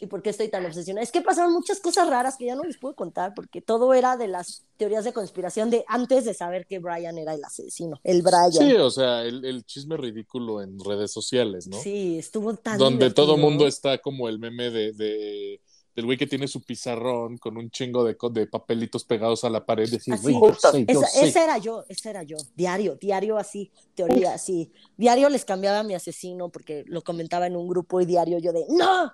[0.00, 1.02] y por qué estoy tan obsesionada.
[1.02, 4.16] Es que pasaron muchas cosas raras que ya no les puedo contar porque todo era
[4.16, 8.22] de las teorías de conspiración de antes de saber que Brian era el asesino, el
[8.22, 8.52] Brian.
[8.52, 11.78] Sí, o sea, el, el chisme ridículo en redes sociales, ¿no?
[11.80, 13.50] Sí, estuvo tan Donde todo divertido.
[13.50, 15.60] mundo está como el meme de, de-
[15.96, 19.66] del güey que tiene su pizarrón con un chingo de, de papelitos pegados a la
[19.66, 19.88] pared.
[19.88, 20.22] y decir, Así.
[20.22, 20.70] "Güey, yo Justo.
[20.70, 21.26] sé, yo Esa- sé".
[21.28, 24.70] ese era yo, ese era yo, diario, diario así, teoría así.
[24.96, 28.52] Diario les cambiaba a mi asesino porque lo comentaba en un grupo y diario yo
[28.52, 29.10] de, no,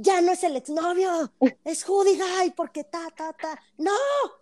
[0.00, 1.32] ya no es el exnovio,
[1.64, 3.92] es Judy Guy porque ta, ta, ta, no,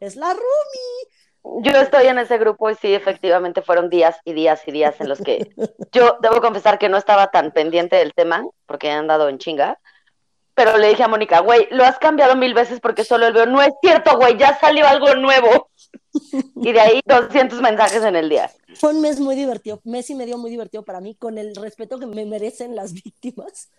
[0.01, 1.63] es la Rumi.
[1.63, 5.09] Yo estoy en ese grupo y sí, efectivamente fueron días y días y días en
[5.09, 5.51] los que
[5.93, 9.79] yo debo confesar que no estaba tan pendiente del tema porque he andado en chinga.
[10.55, 13.47] Pero le dije a Mónica, güey, lo has cambiado mil veces porque solo el veo.
[13.47, 15.71] No es cierto, güey, ya salió algo nuevo.
[16.57, 18.51] Y de ahí 200 mensajes en el día.
[18.75, 22.01] Fue un mes muy divertido, mes y medio muy divertido para mí, con el respeto
[22.01, 23.71] que me merecen las víctimas.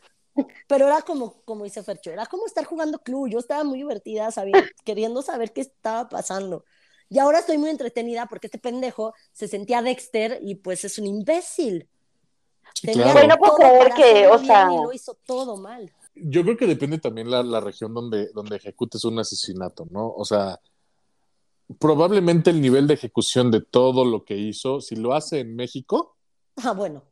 [0.68, 3.28] Pero era como, como dice Fercho, era como estar jugando club.
[3.30, 6.66] Yo estaba muy divertida, sabiendo, queriendo saber qué estaba pasando.
[7.10, 11.08] Y ahora estoy muy entretenida porque este pendejo se sentía Dexter y pues es un
[11.08, 11.90] imbécil.
[12.76, 13.18] Sí, Tenía claro.
[13.20, 15.92] Güey, no puedo todo creer para que, o sea- y lo hizo todo mal.
[16.16, 20.12] Yo creo que depende también la, la región donde, donde ejecutes un asesinato, ¿no?
[20.16, 20.60] O sea,
[21.78, 26.16] probablemente el nivel de ejecución de todo lo que hizo, si lo hace en México,
[26.64, 27.04] Ah, bueno.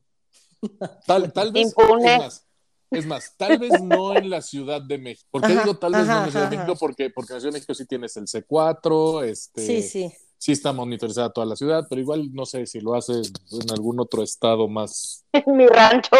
[1.05, 1.67] tal, tal vez.
[1.77, 2.17] Impune.
[2.17, 2.45] Más,
[2.91, 5.27] es más, tal vez no en la Ciudad de México.
[5.31, 6.57] ¿Por qué Ajá, digo tal vez no en la Ciudad de.
[6.57, 6.75] México?
[6.79, 10.11] Porque, porque en la Ciudad de México sí tienes el C4, este, Sí, sí.
[10.37, 13.99] sí está monitorizada toda la ciudad, pero igual no sé si lo hace en algún
[13.99, 16.15] otro estado más, En mi rancho.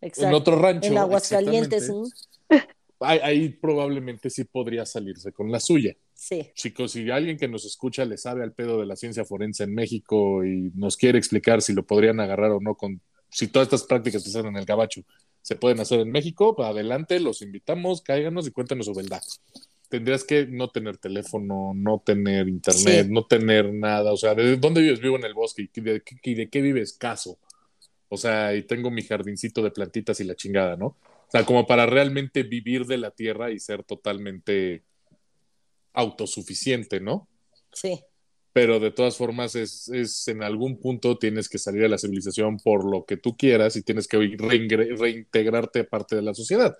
[0.00, 0.28] Exacto.
[0.28, 0.88] en otro rancho.
[0.88, 1.90] en Aguascalientes.
[3.04, 5.96] Ahí, ahí probablemente sí podría salirse con la suya.
[6.14, 6.50] Sí.
[6.54, 9.74] Chicos, si alguien que nos escucha le sabe al pedo de la ciencia forense en
[9.74, 13.84] México y nos quiere explicar si lo podrían agarrar o no con si todas estas
[13.84, 15.02] prácticas que se hacen en el gabacho
[15.42, 19.22] se pueden hacer en México, adelante, los invitamos, cáiganos y cuéntanos su verdad.
[19.88, 23.12] Tendrías que no tener teléfono, no tener internet, Sí.
[23.12, 24.12] no tener nada.
[24.12, 25.00] O sea, ¿de dónde vives?
[25.00, 25.68] Vivo en el bosque.
[25.74, 26.94] ¿Y de, qué- y de qué vives?
[26.94, 27.38] Caso.
[28.08, 30.86] O sea, y tengo mi jardincito de plantitas y la chingada, ¿no?
[30.86, 34.82] O sea, como para realmente vivir de la tierra y ser totalmente
[35.92, 37.28] autosuficiente, ¿no?
[37.72, 38.00] Sí.
[38.52, 42.58] Pero de todas formas es, es en algún punto tienes que salir de la civilización
[42.58, 46.76] por lo que tú quieras y tienes que reintegrarte a parte de la sociedad.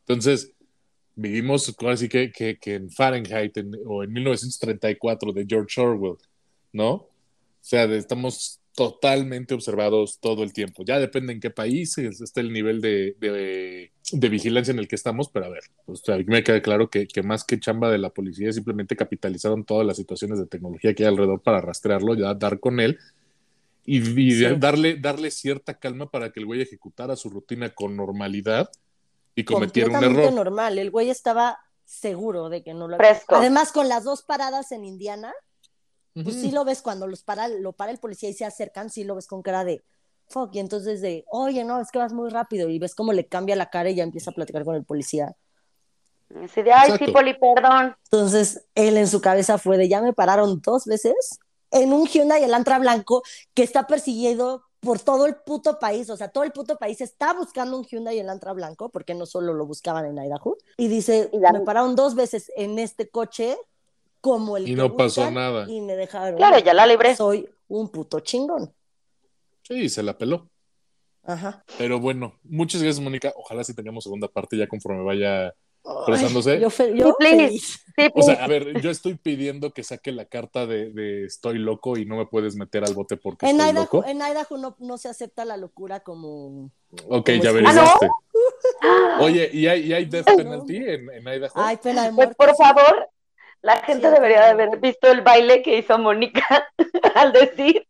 [0.00, 0.52] Entonces,
[1.14, 6.16] vivimos así que, que, que en Fahrenheit en- o en 1934 de George Orwell,
[6.72, 6.92] ¿no?
[6.92, 7.08] O
[7.60, 10.82] sea, estamos totalmente observados todo el tiempo.
[10.84, 14.88] Ya depende en qué país es- está el nivel de, de- de vigilancia en el
[14.88, 17.60] que estamos, pero a ver, pues, a mí me queda claro que, que más que
[17.60, 21.60] chamba de la policía, simplemente capitalizaron todas las situaciones de tecnología que hay alrededor para
[21.60, 22.98] rastrearlo, ya dar con él
[23.84, 24.46] y, y Sí.
[24.58, 28.70] darle, darle cierta calma para que el güey ejecutara su rutina con normalidad
[29.34, 30.32] y cometiera un error.
[30.32, 30.78] normal.
[30.78, 33.14] El güey estaba seguro de que no lo había.
[33.14, 33.34] Fresco.
[33.36, 35.32] Además, con las dos paradas en Indiana,
[36.14, 39.04] pues sí lo ves cuando los para, lo para el policía y se acercan, sí
[39.04, 39.82] lo ves con cara de
[40.28, 40.54] fuck.
[40.54, 42.68] Y entonces de, oye, no, es que vas muy rápido.
[42.68, 45.34] Y ves cómo le cambia la cara y ya empieza a platicar con el policía.
[46.42, 47.06] Así de, ay, Exacto.
[47.06, 47.96] sí, Poli, perdón.
[48.10, 51.38] Entonces, él en su cabeza fue de, ya me pararon dos veces
[51.70, 53.22] en un Hyundai Elantra blanco
[53.54, 57.34] que está perseguido por todo el puto país, o sea, todo el puto país está
[57.34, 61.38] buscando un Hyundai Elantra blanco, porque no solo lo buscaban en Idaho, y dice, Y
[61.38, 63.56] la- me pararon dos veces en este coche
[64.22, 65.66] como el Y que no pasó nada.
[65.68, 66.36] y me dejaron.
[66.38, 67.14] Claro, ya la libré.
[67.14, 68.72] Soy un puto chingón.
[69.68, 70.48] Sí, se la peló.
[71.24, 71.62] Ajá.
[71.78, 73.32] Pero bueno, muchas gracias, Mónica.
[73.36, 75.48] Ojalá sí tengamos segunda parte ya conforme vaya.
[75.84, 76.60] Ay, Procesándose.
[76.60, 77.80] yo feliz.
[77.96, 81.58] Sí, O sea, a ver, yo estoy pidiendo que saque la carta de, de estoy
[81.58, 84.04] loco y no me puedes meter al bote porque En estoy Idaho, loco.
[84.06, 86.70] en Idaho no, no se acepta la locura como...
[87.08, 87.50] Ok, como ya.
[88.80, 90.36] Ah, Oye, ¿y hay, y hay death no.
[90.36, 91.52] penalty en, en Idaho?
[91.56, 92.34] Ay, pena de Pues muerte.
[92.36, 93.08] por favor,
[93.62, 96.68] la gente Sí, debería de haber visto el baile que hizo Mónica
[97.14, 97.86] al decir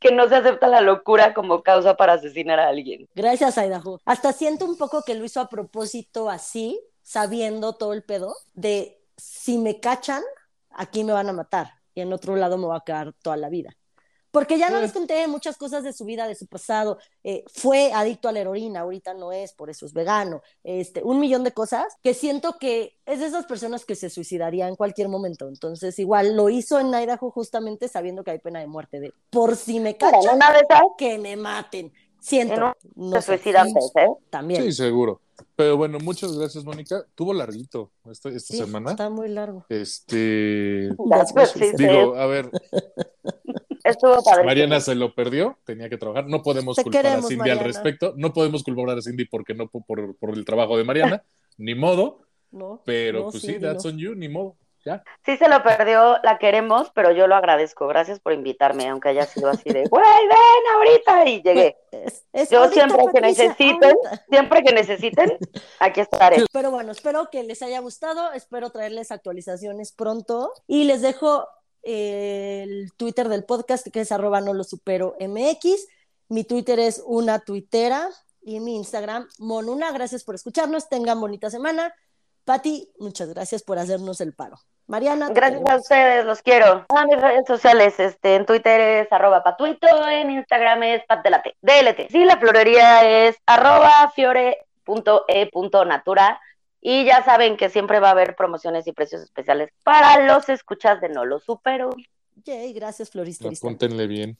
[0.00, 3.06] que no se acepta la locura como causa para asesinar a alguien.
[3.14, 4.00] Gracias, Idaho.
[4.04, 8.98] Hasta siento un poco que lo hizo a propósito así, sabiendo todo el pedo, de
[9.16, 10.22] si me cachan,
[10.70, 13.48] aquí me van a matar y en otro lado me va a quedar toda la
[13.48, 13.76] vida.
[14.30, 16.98] Porque ya no les conté muchas cosas de su vida, de su pasado.
[17.24, 20.42] Eh, fue adicto a la heroína, ahorita no es, por eso es vegano.
[20.64, 24.68] Este, un millón de cosas que siento que es de esas personas que se suicidaría
[24.68, 25.48] en cualquier momento.
[25.48, 29.56] Entonces, igual lo hizo en Idaho justamente sabiendo que hay pena de muerte de por
[29.56, 31.92] si me Pero cachan, una esas que me maten.
[32.20, 32.54] Siento.
[32.54, 32.62] En
[32.96, 33.50] un- no se sé.
[33.50, 34.08] ¿eh?
[34.28, 34.62] También.
[34.62, 35.20] Sí, seguro.
[35.54, 37.04] Pero bueno, muchas gracias, Mónica.
[37.14, 38.90] Tuvo larguito esta, esta Sí, semana.
[38.90, 39.64] Está muy largo.
[39.68, 40.90] Este.
[41.76, 42.50] Digo, a ver,
[43.90, 44.44] Estuvo padre.
[44.44, 46.26] Mariana se lo perdió, tenía que trabajar.
[46.26, 48.14] No podemos Te culpar queremos, a Cindy al respecto.
[48.16, 51.22] No podemos culpar a Cindy porque no por, por- el trabajo de Mariana,
[51.58, 52.20] ni modo.
[52.50, 53.90] No, Pero no, pues sí, sí, that's no.
[53.90, 54.56] on you, ni modo.
[54.84, 55.02] Ya.
[55.26, 57.88] Sí se lo perdió, la queremos, pero yo lo agradezco.
[57.88, 61.76] Gracias por invitarme, aunque haya sido así de, güey, ven ahorita y llegué.
[61.90, 64.24] Es- es Yo ahorita, siempre que necesiten, ahorita.
[64.30, 65.38] siempre que necesiten,
[65.80, 66.44] aquí estaré.
[66.52, 71.46] Pero bueno, espero que les haya gustado, espero traerles actualizaciones pronto y les dejo
[71.82, 75.86] el Twitter del podcast que es arroba no lo supero MX,
[76.28, 78.08] mi Twitter es una tuitera
[78.42, 81.94] y mi Instagram monuna, gracias por escucharnos, tengan bonita semana.
[82.44, 84.58] Pati, muchas gracias por hacernos el paro.
[84.88, 85.28] Mariana.
[85.30, 86.86] Gracias a ustedes, los quiero.
[86.88, 92.08] A mis redes sociales, este, en Twitter es arroba patuito, en Instagram es patdelate, DLT.
[92.10, 94.80] Sí, la florería es arroba fiore.e.natura.
[96.80, 101.00] Y ya saben que siempre va a haber promociones y precios especiales para los escuchas
[101.00, 101.90] de No Lo Supero.
[102.44, 103.48] Yay, gracias, Florista.
[103.48, 104.38] Apúntenle bien.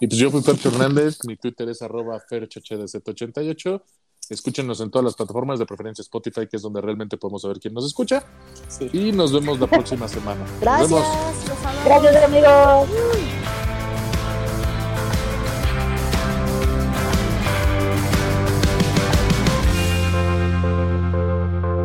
[0.00, 3.82] Y pues yo fui Fercho Hernández, mi Twitter es arroba ferchohdz88.
[4.30, 7.72] Escúchenos en todas las plataformas, de preferencia Spotify, que es donde realmente podemos saber quién
[7.72, 8.22] nos escucha.
[8.68, 8.90] Sí.
[8.92, 10.40] Y nos vemos la próxima semana.
[10.40, 10.90] Nos Gracias.
[10.90, 11.48] vemos.
[11.48, 11.84] los amamos.
[11.84, 13.17] Gracias, amigos.